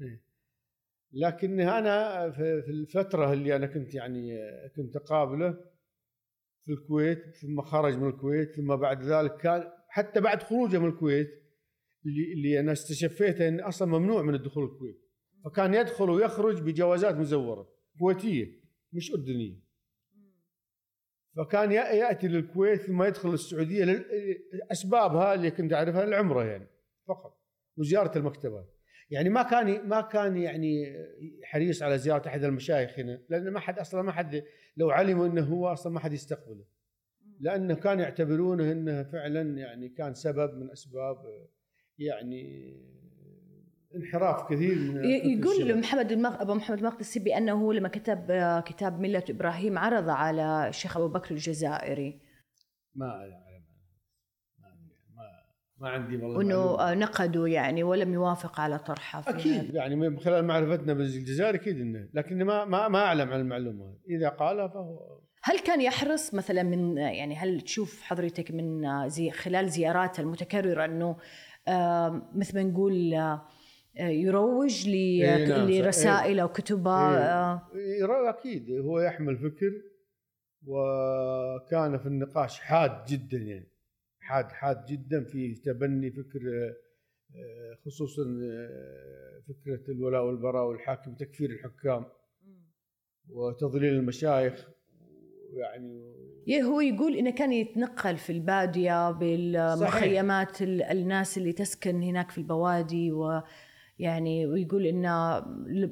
[0.00, 0.24] إيه.
[1.12, 4.38] لكن أنا في في الفترة اللي أنا كنت يعني
[4.76, 5.52] كنت أقابله
[6.64, 11.43] في الكويت ثم خرج من الكويت ثم بعد ذلك كان حتى بعد خروجه من الكويت
[12.06, 15.00] اللي أنا استشفيته انه أصلا ممنوع من الدخول الكويت.
[15.44, 18.60] فكان يدخل ويخرج بجوازات مزورة كويتية
[18.92, 19.64] مش أردنية.
[21.36, 24.06] فكان يأتي للكويت ثم يدخل السعودية
[24.70, 26.66] اسبابها اللي كنت أعرفها العمره يعني
[27.08, 27.40] فقط
[27.76, 28.74] وزيارة المكتبات
[29.10, 30.96] يعني ما كان ما كان يعني
[31.44, 34.44] حريص على زيارة أحد المشايخ هنا لأن ما حد أصلا ما حد
[34.76, 36.64] لو علموا إنه هو أصلا ما حد يستقبله.
[37.40, 41.16] لأنه كان يعتبرونه إنه فعلا يعني كان سبب من أسباب
[41.98, 42.74] يعني
[43.96, 45.78] انحراف كثير من يقول.
[45.78, 46.42] محمد المغ...
[46.42, 51.30] أبو محمد المقدسي بانه لما كتب آه، كتاب ملة إبراهيم عرض على الشيخ أبو بكر
[51.30, 52.20] الجزائري
[52.94, 53.30] ما اعلم.
[54.58, 54.68] ما.
[55.16, 55.30] ما
[55.80, 56.90] ما عندي والله معلومة.
[56.90, 59.38] آه، نقده يعني ولم يوافق على طرحه في هذا.
[59.38, 63.96] أكيد يعني من خلال معرفتنا بالجزائر أكيد إنه لكن ما ما ما أعلم عن المعلومة
[64.10, 69.30] إذا قالها فهو هل كان يحرص مثلا من يعني هل تشوف حضرتك من آه، زي
[69.30, 71.16] خلال زياراته المتكررة أنه آه،
[72.34, 73.48] مثل ما نقول آه،
[73.98, 75.70] آه، يروج إيه نعم، صح.
[75.70, 77.18] لرسائله وكتبه إيه.
[77.18, 79.72] آه، أكيد هو يحمل فكر
[80.66, 83.68] وكان في النقاش حاد جدا يعني
[84.20, 86.74] حاد حاد جدا في تبني فكر
[87.36, 92.04] آه، خصوصا آه، فكرة الولاء والبراء والحاكم تكفير الحكام
[93.28, 94.70] وتضليل المشايخ
[95.56, 96.14] يعني
[96.46, 102.38] يه هو يقول إنه كان يتنقل في البادية بالمخيمات ال- الناس اللي تسكن هناك في
[102.38, 105.42] البوادي ويعني ويقول إنه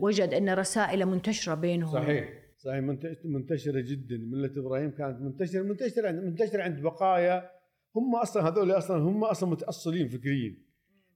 [0.00, 1.92] وجد إن رسائل منتشرة بينهم.
[1.92, 4.16] صحيح صحيح منت- منتشرة جدا.
[4.18, 7.50] ملة إبراهيم كانت منتشرة منتشرة عند منتشرة عند بقايا.
[7.96, 10.56] هم أصلا هذول أصلا هم أصلا متأصلين فكريا.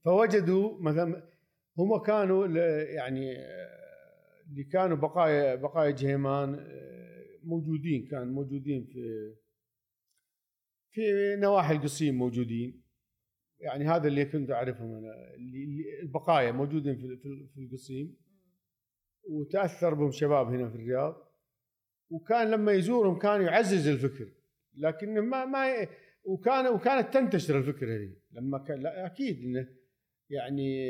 [0.04, 1.22] فوجدوا مثلا
[1.78, 2.46] هم كانوا
[2.96, 3.76] يعني آه،
[4.50, 7.05] اللي كانوا بقايا بقايا جهيمان آه،
[7.46, 9.34] موجودين كان موجودين في
[10.90, 11.00] في
[11.38, 12.82] نواحي القصيم موجودين.
[13.60, 18.16] يعني هذا اللي كنت أعرفهم أنا اللي البقايا موجودين في في- القصيم.
[19.30, 21.16] وتأثر بهم شباب هنا في الرياض.
[22.10, 24.28] وكان لما يزورهم كان يعزز الفكر.
[24.74, 25.88] لكن ما ما
[26.24, 28.16] وكان وكانت تنتشر الفكرة هذه.
[28.32, 29.68] لما كان أكيد إنه
[30.30, 30.86] يعني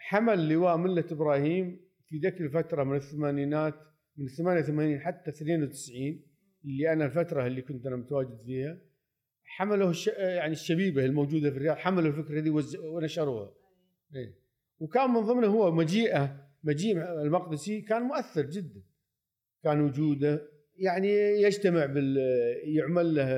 [0.00, 3.74] حمل لواء ملة إبراهيم في ذيك الفترة من الثمانينات
[4.18, 6.22] من 88 حتى 92
[6.64, 8.78] اللي أنا الفترة اللي كنت أنا متواجد فيها
[9.44, 10.06] حملوا الش...
[10.06, 12.76] يعني الشبيبة الموجودة في الرياض حملوا الفكرة دي وز...
[12.76, 13.52] ونشروها
[14.14, 14.34] إيه.
[14.78, 18.82] وكان من ضمنه هو مجيئة مجيء المقدسي كان مؤثر جدا
[19.64, 21.08] كان وجوده يعني
[21.42, 22.16] يجتمع بال
[22.64, 23.28] يعمل له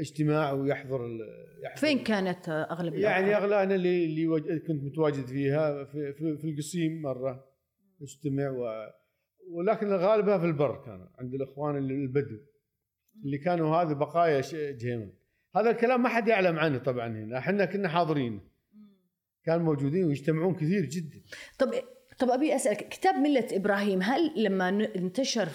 [0.00, 1.18] اجتماع ويحضر ال...
[1.64, 6.36] يحضر فين كانت أغلب يعني؟ اغلى أنا اللي اللي وج- كنت متواجد فيها في, في,
[6.38, 7.44] في القصيم مرة
[8.00, 8.66] نجتمع و...
[9.50, 12.38] ولكن غالبها في البر كان عند الإخوان البدو.
[13.24, 15.12] اللي كانوا هذه بقايا جهيمة.
[15.56, 17.38] هذا الكلام ما حد يعلم عنه طبعا هنا.
[17.38, 18.40] إحنا كنا حاضرين.
[19.44, 21.22] كانوا موجودين ويجتمعون كثير جدا.
[21.58, 21.74] طب
[22.18, 25.48] طب أبي أسألك كتاب ملة إبراهيم هل لما انتشر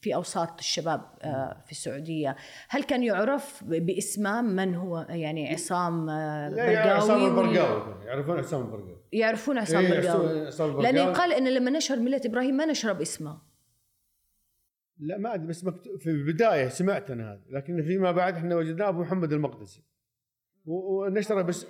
[0.00, 2.36] في أوساط الشباب آه، في السعودية
[2.68, 8.38] هل كان يعرف باسمه من هو؟ يعني عصام آه، لا عصام برقاوي؟ ولا- البرقاوي يعرفون
[8.38, 8.96] عصام البرقاوي.
[9.12, 11.12] يعرفون عصام إيه، عصام لأن البرقاوي.
[11.12, 13.38] يقال ان لما نشر ملة إبراهيم ما نشر بإسمه.
[14.98, 18.88] لا ما أدري بس مكتوب في البداية سمعت أنا هذا لكن فيما بعد إحنا وجدناه
[18.88, 19.82] أبو محمد المقدسي.
[20.66, 21.66] ونشره بس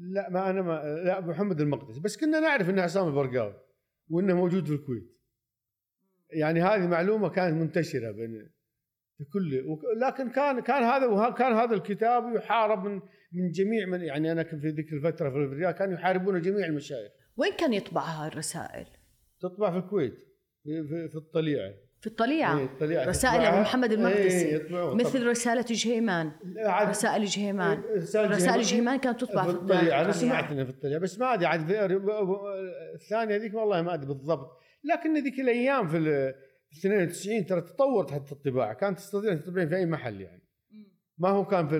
[0.00, 3.54] لا ما أنا ما لا محمد المقدسي بس كنا نعرف انه عصام البرقاوي
[4.08, 5.12] وإنه موجود في الكويت.
[6.30, 8.50] يعني هذه معلومة كانت منتشرة بين
[9.18, 9.64] في كل
[10.00, 13.00] لكن كان كان هذا كان هذا الكتاب يحارب من
[13.32, 17.12] من جميع من يعني أنا كنت في ذيك الفترة في الرياض كانوا يحاربون جميع المشايخ.
[17.36, 18.86] وين كان يطبع هالرسائل؟
[19.40, 20.14] تطبع في الكويت
[20.62, 21.74] في, في, في الطليعة.
[22.02, 22.58] في الطليعة.
[22.58, 23.60] إيه، الطليعة رسائل تطبعها.
[23.60, 24.46] محمد المقدسي.
[24.46, 24.94] إيه، يطبعوها.
[24.94, 26.32] مثل رسالة جهيمان.
[26.88, 27.82] رسائل جهيمان.
[27.96, 28.98] رسائل رسائل جهيمان.
[28.98, 29.80] كانت تطبع في الطليعة.
[29.80, 30.10] الطليعة.
[30.12, 31.70] سمعت انها في الطليعة بس ما أدري عاد
[32.94, 34.50] الثانية ذيك والله ما أدري بالضبط.
[34.84, 36.34] لكن ذيك الأيام في ال-
[36.70, 38.74] في 92 ترى تطورت حتى الطباعة.
[38.74, 40.42] كانت تستطيع أن تطبعين في أي محل يعني.
[41.18, 41.76] ما هو كان في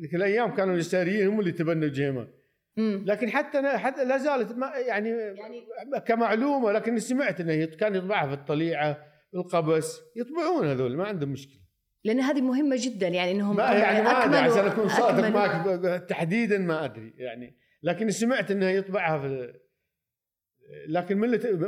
[0.00, 2.28] ذيك الأيام كانوا اليساريين هم اللي تبنوا جيمان
[2.76, 3.04] مم.
[3.06, 4.56] لكن حتى حتى لا زالت
[4.88, 5.60] يعني, يعني
[6.06, 9.11] كمعلومة لكن سمعت إنه كان يطبعها في الطليعة.
[9.34, 11.62] القبس يطبعون هذول ما عندهم مشكلة.
[12.04, 16.58] لأن هذه مهمة جدا يعني إنهم ما يعني ما أدري عشان أكون صادق معك تحديدا
[16.58, 17.56] ما أدري يعني.
[17.82, 19.52] لكن سمعت انه يطبعها في
[20.88, 21.18] لكن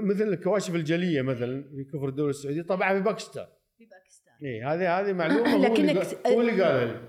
[0.03, 3.47] مثل الكواشف الجلية مثلا في كفر الدولة السعودية طبعها في باكستان.
[3.79, 4.35] في باكستان.
[4.43, 7.01] اي هذه هذه معلومة هو اللي, لكنك- هو اللي قالها لي.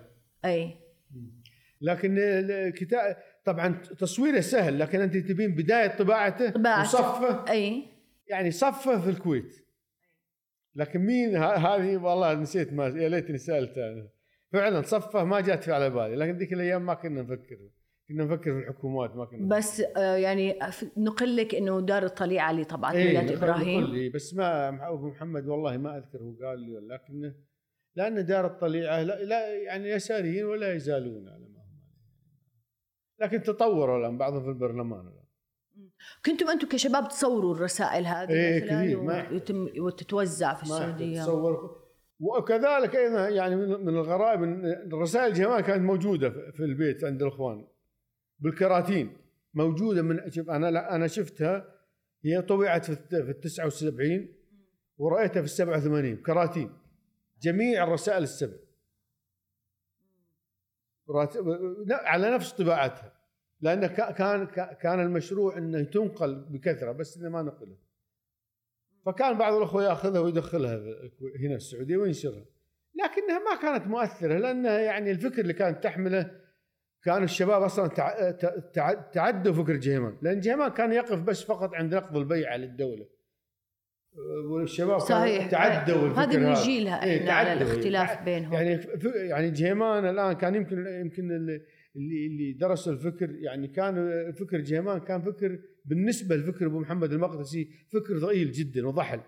[0.45, 0.75] أي.
[1.81, 6.81] لكن الكتاب طبعا تصويره سهل لكن أنت تبين بداية طباعته طباعته.
[6.81, 7.51] وصفه.
[7.51, 7.83] أي.
[8.27, 9.64] يعني صفه في الكويت.
[10.75, 14.07] لكن مين هذه والله نسيت ما يا ليتني سألت أنا.
[14.53, 17.57] فعلا صفة ما جات في على بالي لكن ذيك الأيام ما كنا نفكر
[18.09, 22.51] كنا نفكر في الحكومات ما كنا بس آه، يعني ف- نقل لك إنه دار الطليعة
[22.51, 26.47] اللي طبعت إيه، ميلاد إبراهيم نقل لي، بس ما أبو محمد والله ما أذكر هو
[26.47, 27.33] قال لي لكن
[27.95, 31.79] لأن دار الطليعة لا, لا يعني يساريين ولا يزالون على ما هم.
[33.19, 35.24] لكن تطوروا الآن بعضهم في البرلمان الآن
[36.25, 41.21] كنتم أنتم كشباب تصوروا الرسائل هذه إيه، كثير، ما- ويتم وتتوزع في السعودية.
[41.21, 41.85] تتصور.
[42.19, 47.67] وكذلك أيضا يعني من الغرائب إن الرسائل جمال كانت موجودة في البيت عند الإخوان.
[48.39, 49.17] بالكراتين.
[49.53, 51.75] موجودة من شوف أنا أنا شفتها
[52.25, 54.35] هي طبعت في ال 79
[54.97, 56.71] ورأيتها في ال 87 كراتين.
[57.41, 58.53] جميع الرسائل السبع.
[61.91, 63.14] على نفس طباعتها.
[63.61, 67.79] لأن كا- كان كا- كان المشروع إنه تنقل بكثرة بس إنه ما نقلت
[69.05, 70.75] فكان بعض الأخوة يأخذها ويدخلها
[71.39, 72.45] هنا السعودية وينشرها.
[73.03, 76.31] لكنها ما كانت مؤثرة لانها يعني الفكر اللي كانت تحمله
[77.03, 78.31] كان الشباب أصلا تع-
[78.73, 80.17] تع- تعدوا فكر جهيمان.
[80.21, 83.07] لأن جهيمان كان يقف بس فقط عند نقض البيعة للدولة.
[84.51, 85.49] والشباب صحيح.
[85.51, 86.53] تعدوا الفكر هذه من.
[86.53, 87.53] جيلها إيه، إحنا تعدوا.
[87.61, 88.53] الاختلاف بينهم.
[88.53, 91.59] يعني يعني جهيمان الآن كان يمكن يمكن
[91.95, 93.95] اللي اللي درسوا الفكر يعني كان
[94.31, 99.21] فكر جهيمان كان فكر بالنسبة لفكر أبو محمد المقدسي فكر ضئيل جدا وضحل.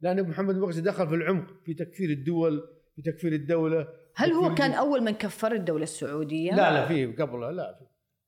[0.00, 2.62] لأن أبو محمد المقدسي دخل في العمق في تكفير الدول
[2.96, 3.88] في تكفير الدولة.
[4.14, 7.84] هل هو كان أول من كفر الدولة السعودية؟ لا لا في قبله لا في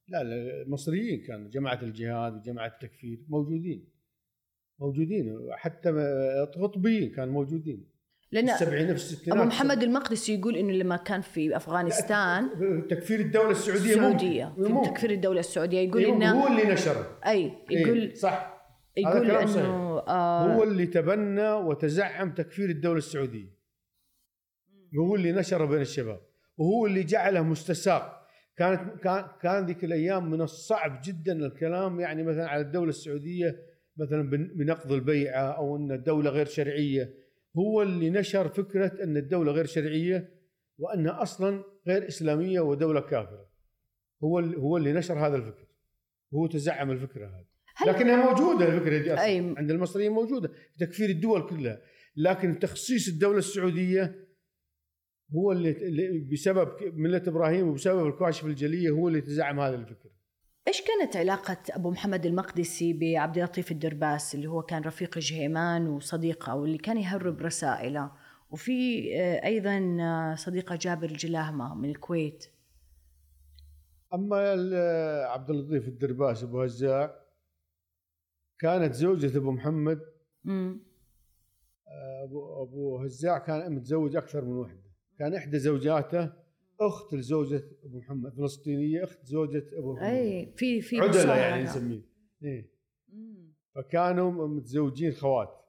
[0.09, 3.89] لا لا المصريين كانوا جماعة الجهاد وجماعة التكفير موجودين.
[4.81, 5.91] موجودين حتى
[6.55, 7.90] قطبيين كانوا موجودين.
[8.33, 12.51] لأن السبعينات في الستينات أبو محمد المقدسي يقول إنه لما كان في أفغانستان
[12.91, 14.65] تكفير الدولة السعودية السعودية ممكن.
[14.65, 14.91] في ممكن.
[14.93, 18.61] تكفير الدولة السعودية يقول إيه، إنه هو اللي نشره أي يقول إيه، صح
[18.97, 19.65] يقول صحيح.
[19.65, 23.61] إنه آه هو اللي تبنى وتزعم تكفير الدولة السعودية
[24.99, 26.21] هو اللي نشره بين الشباب
[26.57, 28.21] وهو اللي جعله مستساق
[28.57, 33.57] كانت كان كان ذيك الأيام من الصعب جدا الكلام يعني مثلا على الدولة السعودية
[33.97, 37.15] مثلا بن- بنقض البيعة أو إن الدولة غير شرعية
[37.59, 40.41] هو اللي نشر فكرة أن الدولة غير شرعية
[40.79, 43.51] وانها أصلا غير إسلامية ودولة كافرة.
[44.25, 45.67] هو هو اللي نشر هذا الفكر.
[46.35, 47.47] هو تزعم الفكرة هذه.
[47.87, 49.25] لكنها موجودة الفكرة دي أصلا.
[49.25, 49.55] أي.
[49.57, 51.83] عند المصريين موجودة في تكفير الدول كلها.
[52.17, 54.27] لكن تخصيص الدولة السعودية
[55.35, 60.11] هو اللي بسبب ملة إبراهيم وبسبب الكواشف الجلية هو اللي تزعم هذا الفكر
[60.69, 66.55] إيش كانت علاقة أبو محمد المقدسي بعبد اللطيف الدرباس اللي هو كان رفيق جهيمان وصديقه
[66.55, 68.13] واللي كان يهرب رسائله؟
[68.51, 68.73] وفي
[69.21, 72.47] آه، أيضا آه، صديقة جابر الجلاهمه من الكويت.
[74.15, 77.21] أما ال- عبد اللطيف الدرباس أبو هزاع
[78.59, 80.01] كانت زوجة أبو محمد.
[80.47, 80.81] امم
[82.25, 84.91] أبو أبو هزاع كان متزوج أكثر من وحدة.
[85.19, 86.33] كان إحدى زوجاته
[86.81, 90.09] أخت لزوجة أبو محمد فلسطينية أخت زوجة أبو محمد.
[90.09, 91.37] أي في في عدلة.
[91.37, 92.03] يعني نسميه.
[93.09, 93.55] مم.
[93.75, 95.61] فكانوا متزوجين خوات.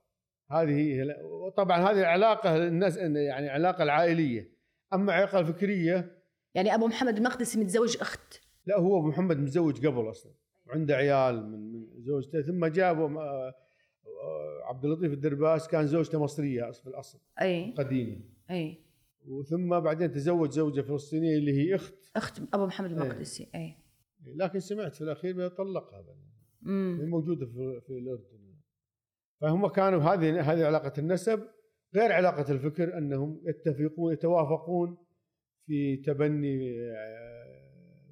[0.51, 4.51] هذه هي وطبعا هذه العلاقة الناس يعني علاقه العائلية.
[4.93, 6.21] أما علاقه الفكرية
[6.55, 8.41] يعني أبو محمد المقدسي متزوج أخت.
[8.65, 10.33] لا هو أبو محمد متزوج قبل أصلا.
[10.67, 12.41] وعنده عيال من من زوجته.
[12.41, 13.53] ثم جابوا آه،
[14.05, 17.19] آه، عبد اللطيف الدرباس كان زوجته مصرية في الأصل.
[17.41, 17.73] أي.
[17.77, 18.19] قديمه
[18.51, 18.90] أي.
[19.27, 21.93] وثم بعدين تزوج زوجة فلسطينية اللي هي أخت.
[22.15, 23.75] أخت أبو محمد المقدسي اي
[24.35, 26.05] لكن سمعت في الأخير بأنه طلقها
[26.65, 28.41] امم موجودة في في الأردن.
[29.41, 31.43] فهم كانوا هذه هذه علاقة النسب
[31.95, 34.97] غير علاقة الفكر أنهم يتفقون يتوافقون
[35.65, 37.61] في تبني آه،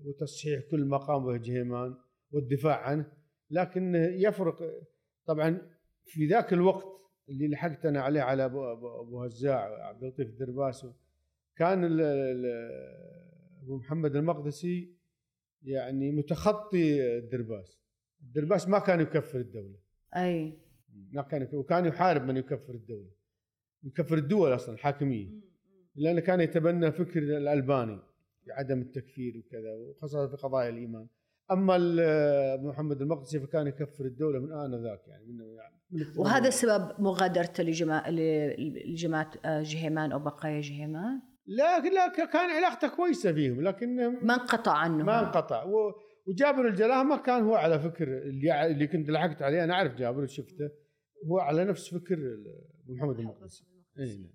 [0.05, 1.95] وتصحيح كل ما قام به جهيمان
[2.31, 3.11] والدفاع عنه.
[3.51, 4.57] لكن يفرق
[5.25, 5.61] طبعا
[6.05, 10.85] في ذاك الوقت اللي لحقت أنا عليه على ابو أبو- هزاع عبد اللطيف الدرباس.
[11.55, 12.45] كان ال- ال-
[13.63, 14.93] أبو محمد المقدسي
[15.63, 17.79] يعني متخطي الدرباس.
[18.21, 19.75] الدرباس ما كان يكفر الدولة.
[20.15, 20.53] أي.
[21.11, 23.09] ما كان يك- وكان يحارب من يكفر الدولة.
[23.83, 25.29] يكفر الدول أصلا الحاكميه
[25.95, 27.99] لأنه كان يتبنى فكر الألباني
[28.43, 31.07] في عدم التكفير وكذا وخاصة في قضايا الإيمان.
[31.51, 31.77] أما
[32.57, 35.79] محمد المقدسي فكان يكفر الدولة من آنذاك يعني من يعني.
[36.17, 39.31] وهذا سبب مغادرته لجماعة لجماعه
[39.61, 45.03] جهيمان أو بقايا جهيمان؟ لا لا كان علاقته كويسة فيهم لكن ما انقطع عنه.
[45.03, 45.63] ما انقطع.
[45.63, 45.93] و-
[46.27, 50.69] وجابر الجلاهمة كان هو على فكر اللي اللي كنت لحقت عليه أنا أعرف جابر شفته
[51.27, 52.17] هو على نفس فكر
[52.87, 53.63] محمد المقدسي.
[53.99, 54.33] إي نعم.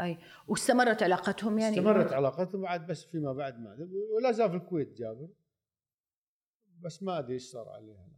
[0.00, 0.18] أي.
[0.48, 3.76] واستمرت علاقتهم يعني؟ استمرت علاقتهم بعد بس فيما بعد ما.
[4.16, 5.28] ولا زال في الكويت جابر.
[6.84, 8.08] بس ما أدري إيش صار عليه الآن.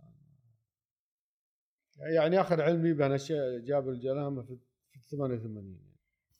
[2.15, 4.57] يعني آخر علمي بأن الشيء جابر الجلاهمه في
[4.93, 5.79] في 88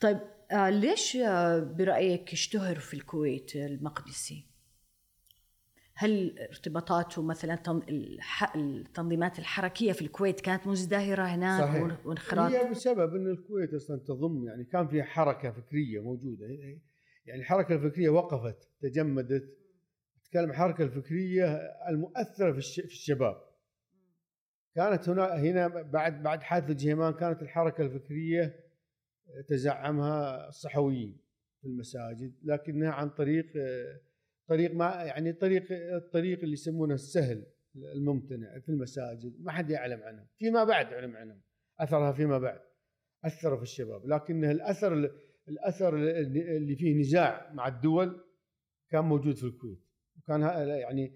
[0.01, 0.19] طيب
[0.53, 4.47] آه ليش آه برأيك اشتهر في الكويت المقدسي؟
[5.95, 12.07] هل ارتباطاته مثلا تن- الح- التنظيمات الحركية في الكويت كانت مزدهرة هناك صحيح.
[12.07, 16.47] وانخراط؟ هي بسبب إن الكويت أصلا تضم يعني كان فيها حركة فكرية موجودة.
[17.27, 19.57] يعني الحركة الفكرية وقفت تجمدت.
[20.31, 21.55] تتكلم عن الحركة الفكرية
[21.89, 23.37] المؤثرة في الش- في الشباب.
[24.75, 28.55] كانت هنا هنا بعد بعد حادثة جهيمان كانت الحركة الفكرية
[29.49, 31.21] تزعمها الصحويين
[31.61, 33.47] في المساجد لكنها عن طريق
[34.49, 39.41] طريق ما يعني طريق الطريق اللي يسمونه السهل الممتنع في المساجد.
[39.41, 41.41] ما حد يعلم عنه فيما بعد علم عنهم.
[41.81, 42.61] أثرها فيما بعد.
[43.25, 44.07] اثر في الشباب.
[44.07, 45.11] لكن الأثر
[45.49, 48.25] الأثر اللي فيه نزاع مع الدول
[48.91, 49.90] كان موجود في الكويت.
[50.31, 51.13] وكان ه- يعني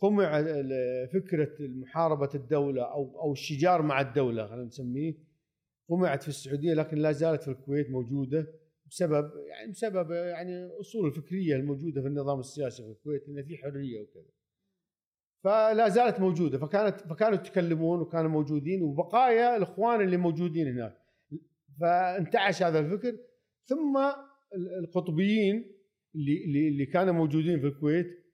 [0.00, 0.42] قمع
[1.12, 5.14] فكرة محاربه الدولة أو أو الشجار مع الدولة خلينا نسميه
[5.88, 8.46] قمعت في السعودية لكن لا زالت في الكويت موجودة
[8.90, 14.00] بسبب يعني بسبب يعني اصول الفكرية الموجودة في النظام السياسي في الكويت انه في حرية
[14.00, 14.30] وكذا.
[15.44, 20.96] فلا زالت موجودة فكانت فكانوا يتكلمون وكانوا موجودين وبقايا الإخوان اللي موجودين هناك.
[21.80, 23.16] فانتعش هذا الفكر
[23.64, 23.96] ثم
[24.54, 25.72] ال- القطبيين
[26.14, 28.27] اللي اللي كانوا موجودين في الكويت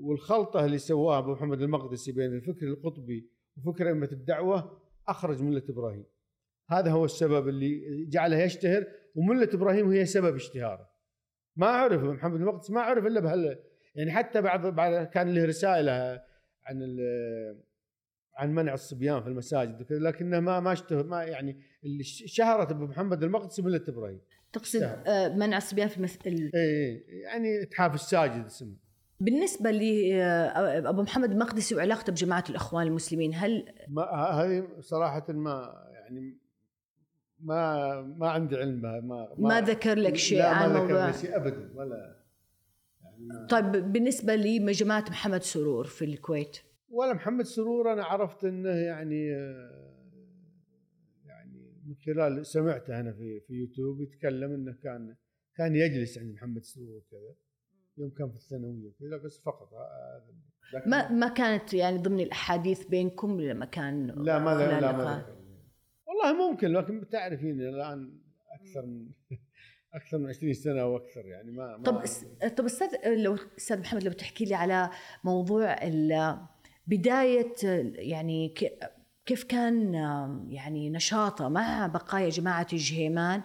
[0.00, 6.04] والخلطة اللي سواها أبو محمد المقدسي بين الفكر القطبي وفكر أئمة الدعوة أخرج ملة إبراهيم.
[6.68, 10.88] هذا هو السبب اللي جعله يشتهر وملة إبراهيم هي سبب اشتهاره.
[11.56, 13.58] ما عرف محمد المقدسي ما عرف إلا بهال
[13.94, 15.88] يعني حتى بعض بعض كان له رسائل
[16.64, 16.98] عن
[18.36, 22.84] عن منع الصبيان في المساجد وكذا لكنها ما ما اشتهر ما يعني اللي شهرت أبو
[22.86, 24.20] محمد المقدسي ملة إبراهيم
[24.52, 24.82] تقصد.
[24.82, 26.26] آه، منع الصبيان في المث...
[26.26, 28.76] ال- اي يعني اتحاف الساجد اسمه
[29.20, 36.38] بالنسبة لابو محمد المقدسي وعلاقته بجماعة الإخوان المسلمين هل ما هذه صراحة ما يعني
[37.40, 41.06] ما ما عندي علم بها ما ما ذكر لك شيء لا عن ما ذكر موضوع
[41.06, 42.16] لي شيء ابدا ولا
[43.02, 46.58] يعني ما طيب بالنسبة لجماعه محمد سرور في الكويت.
[46.88, 49.94] ولا محمد سرور أنا عرفت إنه يعني آه،
[51.24, 55.16] يعني من خلال سمعته أنا في في يوتيوب يتكلم إنه كان
[55.56, 57.34] كان يجلس عند محمد سرور كذا
[57.98, 60.22] يوم كان في الثانوية كذا بس فقط آه،
[60.74, 65.26] لكن- ما ما كانت يعني ضمن الأحاديث بينكم لما كان لا ما خلال لا ما.
[66.06, 68.18] والله ممكن لكن بتعرفين الآن
[68.60, 69.06] أكثر من
[69.94, 73.80] أكثر من 20 سنة أو أكثر يعني ما, ما طب أس- طب أستاذ لو أستاذ
[73.80, 74.90] محمد لو تحكي لي على
[75.24, 75.76] موضوع
[76.86, 77.52] بداية
[77.94, 78.54] يعني
[79.26, 79.94] كيف كان
[80.48, 83.42] يعني نشاطه مع بقايا جماعة الجهيمان؟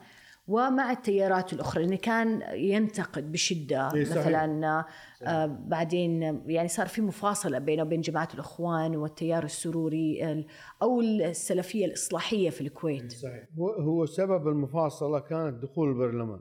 [0.50, 4.20] ومع التيارات الأخرى لأنه كان ينتقد بشدة إيه، صحيح.
[4.28, 4.86] مثلا
[5.24, 10.45] آه، بعدين يعني صار في مفاصلة بينه وبين جماعة الإخوان والتيار السروري ال-
[10.82, 13.12] أو السلفية الإصلاحية في الكويت.
[13.12, 13.47] صحيح.
[13.80, 16.39] هو سبب المفاصلة كانت دخول البرلمان.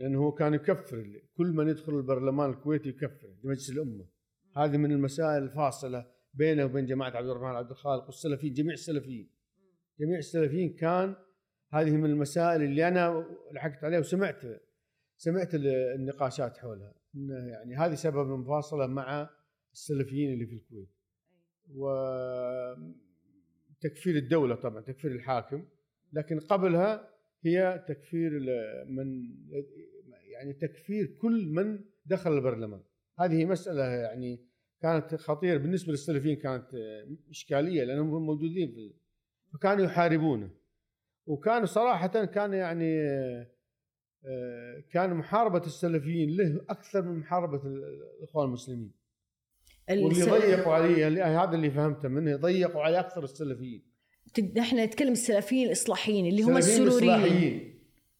[0.00, 4.04] لأنه هو كان يكفر كل من يدخل البرلمان الكويتي يكفر مجلس الأمة.
[4.56, 9.30] هذه من المسائل الفاصلة بينه وبين جماعة عبد الرحمن عبد الخالق والسلفيين جميع السلفيين.
[10.00, 11.14] جميع السلفيين كان
[11.72, 14.42] هذه من المسائل اللي أنا لحقت عليها وسمعت
[15.16, 19.30] سمعت ال- النقاشات حولها إنه يعني هذه سبب المفاصله مع
[19.72, 20.88] السلفيين اللي في الكويت.
[23.78, 25.64] وتكفير الدولة طبعا تكفير الحاكم
[26.12, 27.08] لكن قبلها
[27.44, 28.30] هي تكفير
[28.88, 29.06] من
[30.32, 32.80] يعني تكفير كل من دخل البرلمان.
[33.18, 34.46] هذه مسألة يعني
[34.82, 35.58] كانت خطيرة.
[35.58, 36.68] بالنسبة للسلفيين كانت
[37.30, 38.94] إشكالية لأنهم موجودين في
[39.52, 40.50] فكانوا يحاربونه.
[41.26, 42.96] وكانوا صراحة كان يعني
[44.92, 48.92] كان محاربة السلفيين له أكثر من محاربة الإخوان المسلمين.
[49.90, 53.92] واللي ضيقوا عليه اللي- هذا اللي فهمته منه ضيقوا عليه أكثر السلفيين.
[54.58, 57.10] إحنا نتكلم السلفيين الإصلاحيين اللي هم السروريين.
[57.14, 57.72] الإصلاحيين.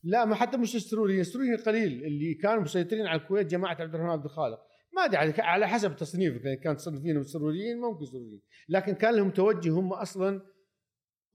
[0.05, 4.11] لا ما حتى مش السروريين السروريين قليل اللي كانوا مسيطرين على الكويت جماعة عبد الرحمن
[4.11, 4.59] عبد الخالق
[4.97, 8.43] ما أدري على- على حسب تصنيفك يعني كان تصنفينهم سروريين ممكن سروريين.
[8.69, 10.41] لكن كان لهم توجه هم أصلا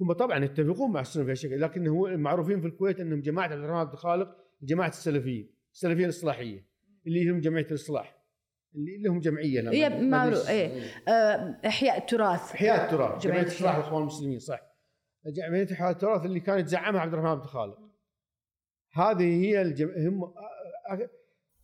[0.01, 3.53] هم طبعا يتفقون مع السنة في هالشيء لكن هو معروفين في الكويت أنهم جماعة عبد
[3.53, 6.67] الرحمن عبد الخالق جماعة السلفيين السلفية الإصلاحية
[7.07, 8.17] اللي هم جمعية الإصلاح
[8.75, 12.51] اللي لهم جمعية لما- هي أدري معروف إيه آه، إحياء التراث.
[12.51, 13.75] إحياء التراث جمعية إصلاح.
[13.75, 14.59] الإخوان المسلمين صح.
[15.25, 17.77] جمعية إحياء التراث اللي كان يتزعمها عبد الرحمن عبد الخالق.
[18.93, 19.89] هذه هي الجم...
[19.97, 20.33] هم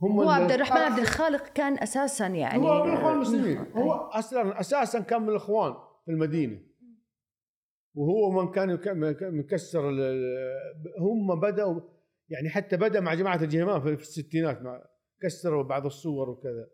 [0.01, 3.57] هم هو عبد ال- الرحمن عبد الخالق كان أساسا يعني هو من الاخوان المسلمين.
[3.75, 5.73] هو أصلا أساسا كان من الإخوان
[6.05, 6.59] في المدينة.
[7.95, 8.79] وهو من كان
[9.21, 9.89] مكسر
[10.99, 11.81] هم بدأوا
[12.29, 14.85] يعني حتى بدأ مع جماعة الجهمان في الستينات مع
[15.21, 16.69] كسروا بعض الصور وكذا.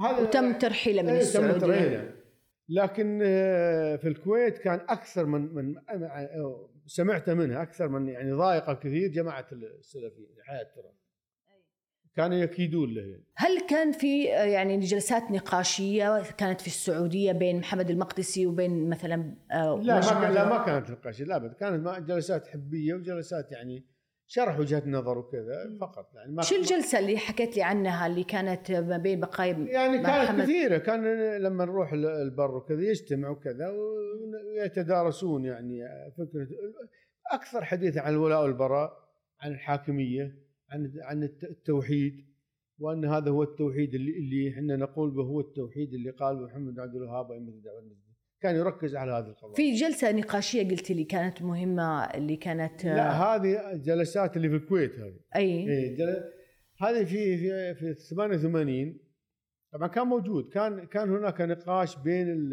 [0.00, 1.58] هذا وتم ترحيله من إيه، تم السعودية.
[1.58, 2.14] ترحيله.
[2.68, 5.74] لكن آه، في الكويت كان أكثر من من
[6.86, 10.94] سمعت منها أكثر من يعني ضايقة كثير جماعة السلفيين حياة التراث
[12.16, 13.24] كانوا يكيدون له يعني.
[13.36, 19.80] هل كان في يعني جلسات نقاشية؟ كانت في السعودية بين محمد المقدسي وبين مثلا آه،
[19.82, 21.52] لا ما كان لا ما كانت نقاش لا أبد.
[21.54, 23.86] كانت جلسات حبية وجلسات يعني
[24.28, 28.70] شرح وجهة نظر وكذا فقط يعني ما شو الجلسة اللي حكيت لي عنها اللي كانت
[28.72, 30.78] ما بين بقايا يعني كانت محمد- كثيرة.
[30.78, 31.04] كان
[31.42, 33.68] لما نروح ال- البر وكذا يجتمعوا كذا
[34.56, 35.80] ويتدارسون يعني
[36.18, 36.46] فكرة.
[37.32, 38.92] أكثر حديث عن الولاء والبراء
[39.40, 40.45] عن الحاكمية.
[40.70, 42.26] عن عن الت- التوحيد
[42.78, 46.94] وأن هذا هو التوحيد اللي اللي إحنا نقول به هو التوحيد اللي قال محمد عبد
[46.96, 47.82] الوهاب ائمه الدعوة
[48.40, 49.54] كان يركز على هذه القضايا.
[49.54, 54.98] في جلسة نقاشية قلت لي كانت مهمة اللي كانت لا هذه جلسات اللي في الكويت
[54.98, 55.20] هذه.
[55.36, 55.68] أي.
[55.68, 55.96] إيه.
[56.80, 58.98] هذه في في في 88
[59.72, 60.48] طبعا كان موجود.
[60.48, 62.52] كان كان هناك نقاش بين ال...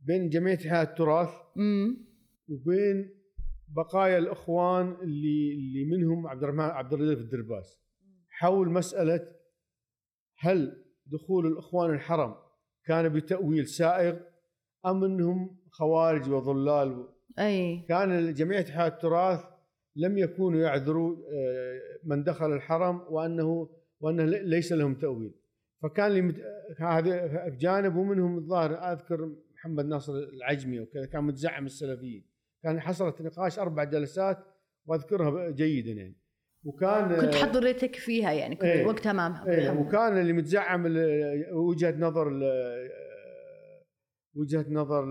[0.00, 2.06] بين جمعية حياة التراث امم
[2.48, 3.19] وبين
[3.76, 7.80] بقايا الإخوان اللي اللي منهم عبد الرحمن عبد الرزاق الدرباس.
[8.28, 9.26] حول مسألة
[10.38, 12.34] هل دخول الإخوان الحرم
[12.84, 14.16] كان بتأويل سائغ
[14.86, 17.08] أم إنهم خوارج وضلال
[17.38, 17.84] أي.
[17.88, 19.40] كان جمعيه حياه التراث
[19.96, 23.68] لم يكونوا يعذروا آه، من دخل الحرم وأنه
[24.00, 25.34] وأنه لي- ليس لهم تأويل.
[25.82, 26.34] فكان.
[26.78, 32.29] هذا جانب ومنهم الظاهر أذكر محمد ناصر العجمي وكذا كان متزعم السلفيين.
[32.62, 34.38] كان حصلت نقاش أربع جلسات
[34.86, 36.16] وأذكرها جيدا يعني
[36.64, 38.86] وكان كنت حضرتك فيها يعني كنت إيه.
[38.86, 39.76] وقتها مع محمد.
[39.76, 40.84] وكان اللي متزعم
[41.52, 42.90] وجهة نظر ال-
[44.36, 45.04] وجهة نظر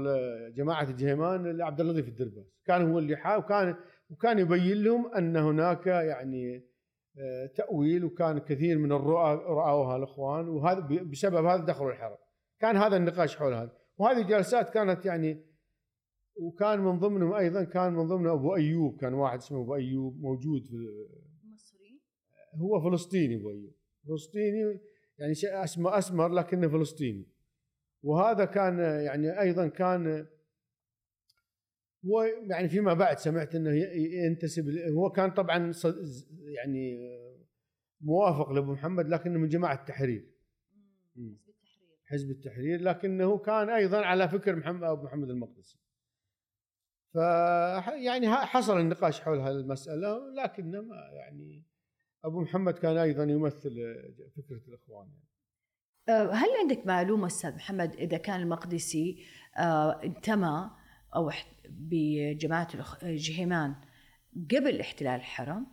[0.50, 3.76] جماعة الجهيمان لعبد اللطيف الدرباس كان هو اللي حاول وكان
[4.10, 6.70] وكان يبين لهم أن هناك يعني
[7.20, 10.80] آه، تأويل وكان كثير من الرؤى راوها الإخوان وهذا
[11.12, 12.18] بسبب هذا دخلوا الحرب
[12.60, 15.46] كان هذا النقاش حول هذا وهذه الجلسات كانت يعني
[16.40, 20.66] وكان من ضمنهم أيضا كان من ضمنهم أبو أيوب كان واحد اسمه أبو أيوب موجود
[20.66, 20.76] في
[21.54, 22.02] مصري.
[22.56, 23.74] هو فلسطيني أبو أيوب.
[24.08, 24.80] فلسطيني
[25.18, 27.28] يعني شيء اسمه أسمر لكنه فلسطيني.
[28.04, 30.28] وهذا كان يعني أيضا كان
[32.06, 33.72] هو يعني فيما بعد سمعت إنه
[34.26, 35.74] ينتسب هو كان طبعا
[36.56, 36.98] يعني
[38.02, 40.30] موافق لأبو محمد لكنه من جماعة التحرير.
[41.16, 42.00] حزب التحرير.
[42.06, 45.89] حزب التحرير لكنه كان أيضا على فكر محمد أبو محمد المقدسي.
[47.14, 47.16] ف
[48.06, 51.64] يعني حصل النقاش حول هذه المساله لكنه ما يعني
[52.26, 53.76] أبو محمد كان أيضا يمثل
[54.38, 55.30] فكرة الإخوان يعني.
[56.32, 59.26] هل عندك معلومة أستاذ محمد إذا كان المقدسي
[60.04, 60.72] انتمى
[61.70, 63.76] بجماعة الأخ- جهيمان
[64.52, 65.68] قبل احتلال الحرم؟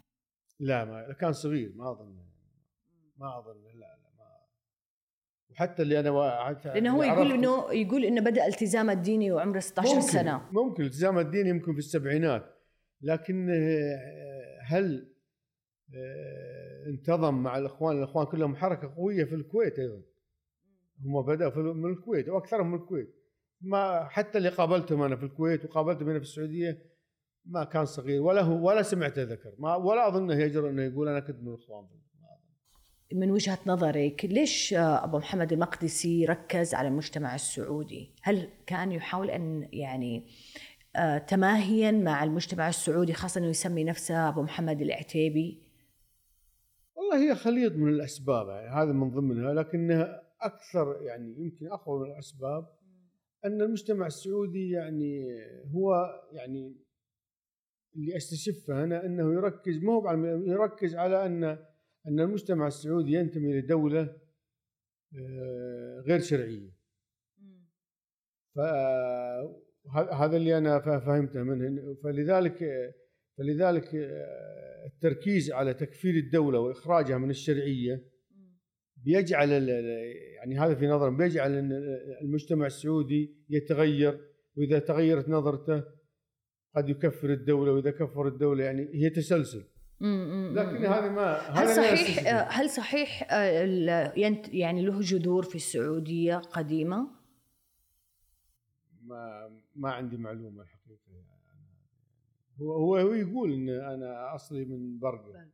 [0.61, 2.27] لا ما كان صغير ما أظن
[3.17, 3.96] ما أظن لا
[5.57, 9.89] وحتى اللي أنا حتى لأنه هو يقول إنه يقول إنه بدأ التزامه الديني وعمره 16
[9.89, 10.43] ممكن سنة.
[10.53, 12.57] ممكن الالتزام الديني يمكن في السبعينات
[13.03, 15.13] لكن آه، هل
[15.95, 20.03] آه، انتظم مع الإخوان؟ الإخوان كلهم حركة قوية في الكويت أيضا.
[21.05, 23.15] هم بدأوا من الكويت وأكثرهم من الكويت.
[23.61, 26.83] ما حتى اللي قابلتهم أنا في الكويت وقابلتهم هنا في السعودية
[27.47, 31.21] ما كان صغير ولا هو ولا سمعته ذكر ما ولا اظنه يجرؤ إنه يقول أنا
[31.21, 31.87] كنت من الإخوان.
[33.13, 39.69] من وجهة نظرك ليش أبو محمد المقدسي ركز على المجتمع السعودي؟ هل كان يحاول أن
[39.73, 40.27] يعني
[40.97, 45.63] آه، تماهيا مع المجتمع السعودي خاصة أنه يسمي نفسه أبو محمد العتيبي؟
[46.95, 52.13] والله هي خليط من الأسباب يعني هذا من ضمنها لكنها أكثر يعني يمكن أقوى من
[52.13, 52.67] الأسباب
[53.45, 55.27] أن المجتمع السعودي يعني
[55.75, 55.95] هو
[56.33, 56.77] يعني
[57.97, 60.11] اللي أستشفه أنا أنه يركز ما هو
[60.47, 61.59] يركز على أن
[62.09, 64.17] أن المجتمع السعودي ينتمي لدوله
[65.19, 66.71] آه، غير شرعية.
[68.55, 71.95] فهذا اللي أنا فا- فهمته منه.
[72.05, 72.59] فلذلك
[73.39, 78.05] فلذلك آه، التركيز على تكفير الدولة وإخراجها من الشرعية
[78.97, 79.69] بيجعل
[80.37, 81.51] يعني هذا في نظرهم بيجعل
[82.23, 84.21] المجتمع السعودي يتغير
[84.57, 85.85] وإذا تغيرت نظرته
[86.77, 89.65] قد يكفر الدولة وإذا كفر الدولة يعني هي تسلسل.
[90.01, 92.27] لكن هذا ما هل صحيح.
[92.29, 97.09] آه، هل صحيح آه، ال- ينت- يعني له جذور في السعودية قديمة؟
[99.03, 101.27] ما ما عندي معلومة الحقيقة يعني
[102.61, 105.47] هو هو هو يقول إن أنا أصلي من برقة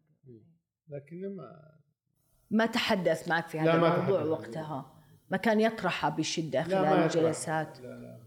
[0.88, 1.72] لكن ما
[2.50, 4.22] ما تحدث معك في هذا الموضوع.
[4.22, 4.92] وقتها
[5.30, 7.02] ما كان يطرحها بشدة لا، خلال.
[7.04, 8.20] الجلسات لا لا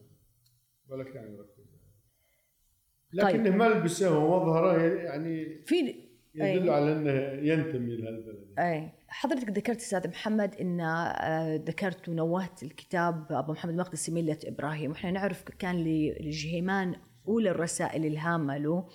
[0.88, 1.56] ولا كان يركز
[3.22, 3.26] طيب.
[3.44, 6.05] لكنه ملبسه ومظهره يعني في
[6.36, 6.76] يدل أي.
[6.76, 7.12] على إنه
[7.54, 8.46] ينتمي لهالبلد.
[8.60, 8.92] أي.
[9.08, 14.92] حضرتك ذكرت أستاذ محمد إن آه، ذكرت ونوهت الكتاب أبو محمد المقدسي ملة إبراهيم.
[14.92, 16.96] وإحنا نعرف كان للجهيمان
[17.28, 18.88] أولى الرسائل الهامة له.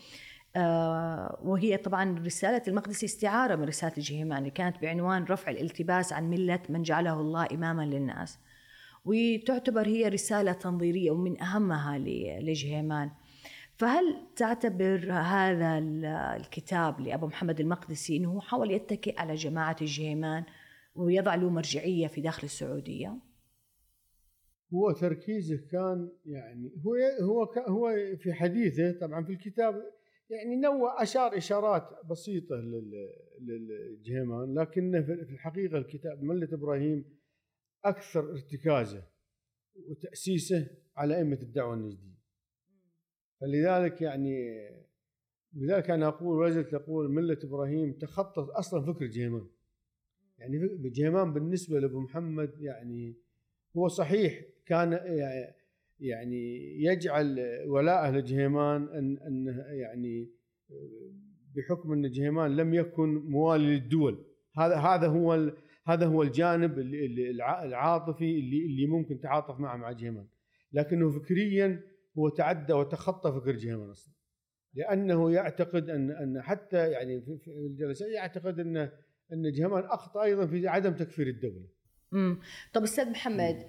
[0.56, 4.38] آه، وهي طبعا رسالة المقدسي استعارة من رسالة الجهيمان.
[4.38, 8.38] اللي كانت بعنوان رفع الالتباس عن ملة من جعله الله إماما للناس.
[9.04, 13.10] وتعتبر هي رسالة تنظيرية ومن أهمها ل- لجهيمان.
[13.80, 16.04] فهل تعتبر هذا ال-
[16.40, 20.44] الكتاب لأبو محمد المقدسي أنه حاول يتكئ على جماعة الجهيمان
[20.94, 23.18] ويضع له مرجعية في داخل السعودية؟
[24.74, 29.74] هو تركيزه كان يعني هو هو هو في حديثه طبعا في الكتاب
[30.30, 33.10] يعني نوع اشار إشارات بسيطة لل-
[33.40, 37.04] للجهيمان لكنه في في الحقيقة الكتاب ملة إبراهيم
[37.84, 39.02] أكثر ارتكازه
[39.88, 40.66] وتأسيسه
[40.96, 42.19] على أئمة الدعوة النجدية
[43.40, 44.68] فلذلك يعني
[45.54, 49.46] لذلك أنا أقول وزلت أقول ملة إبراهيم تخطت أصلا فكر جهيمان
[50.38, 53.16] يعني جهيمان بالنسبة لأبو محمد يعني
[53.76, 54.92] هو صحيح كان
[56.00, 60.30] يعني يجعل ولاءه لجهيمان أن انه يعني
[61.56, 64.24] بحكم أن جهيمان لم يكن موالي للدول.
[64.56, 65.52] هذا هذا هو
[65.86, 70.26] هذا هو الجانب العاطفي اللي اللي ممكن تعاطف معه مع جهيمان
[70.72, 74.14] لكنه فكريا هو تعدى وتخطى فكر جهيمان أصلا.
[74.74, 78.76] لأنه يعتقد ان أن حتى يعني في في الجلسات يعتقد ان
[79.32, 81.68] أن جهيمان أخطأ أيضا في عدم تكفير الدولة.
[82.12, 82.38] امم
[82.72, 83.66] طب أستاذ محمد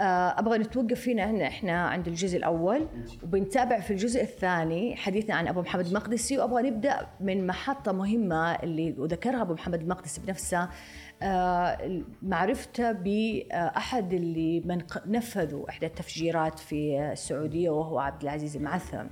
[0.00, 2.88] آه، أبغى نتوقف فينا هنا إحنا عند الجزء الأول
[3.22, 8.94] وبنتابع في الجزء الثاني حديثنا عن أبو محمد المقدسي وأبغى نبدأ من محطة مهمة اللي
[8.98, 10.68] وذكرها أبو محمد المقدسي بنفسه.
[12.22, 19.06] معرفته بأحد اللي من نفذوا إحدى التفجيرات في السعودية وهو عبد العزيز المعثم.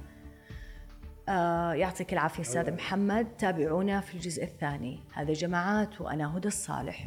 [1.28, 7.06] آه، يعطيك العافية أستاذ محمد تابعونا في الجزء الثاني هذا جماعات وأنا هدى الصالح.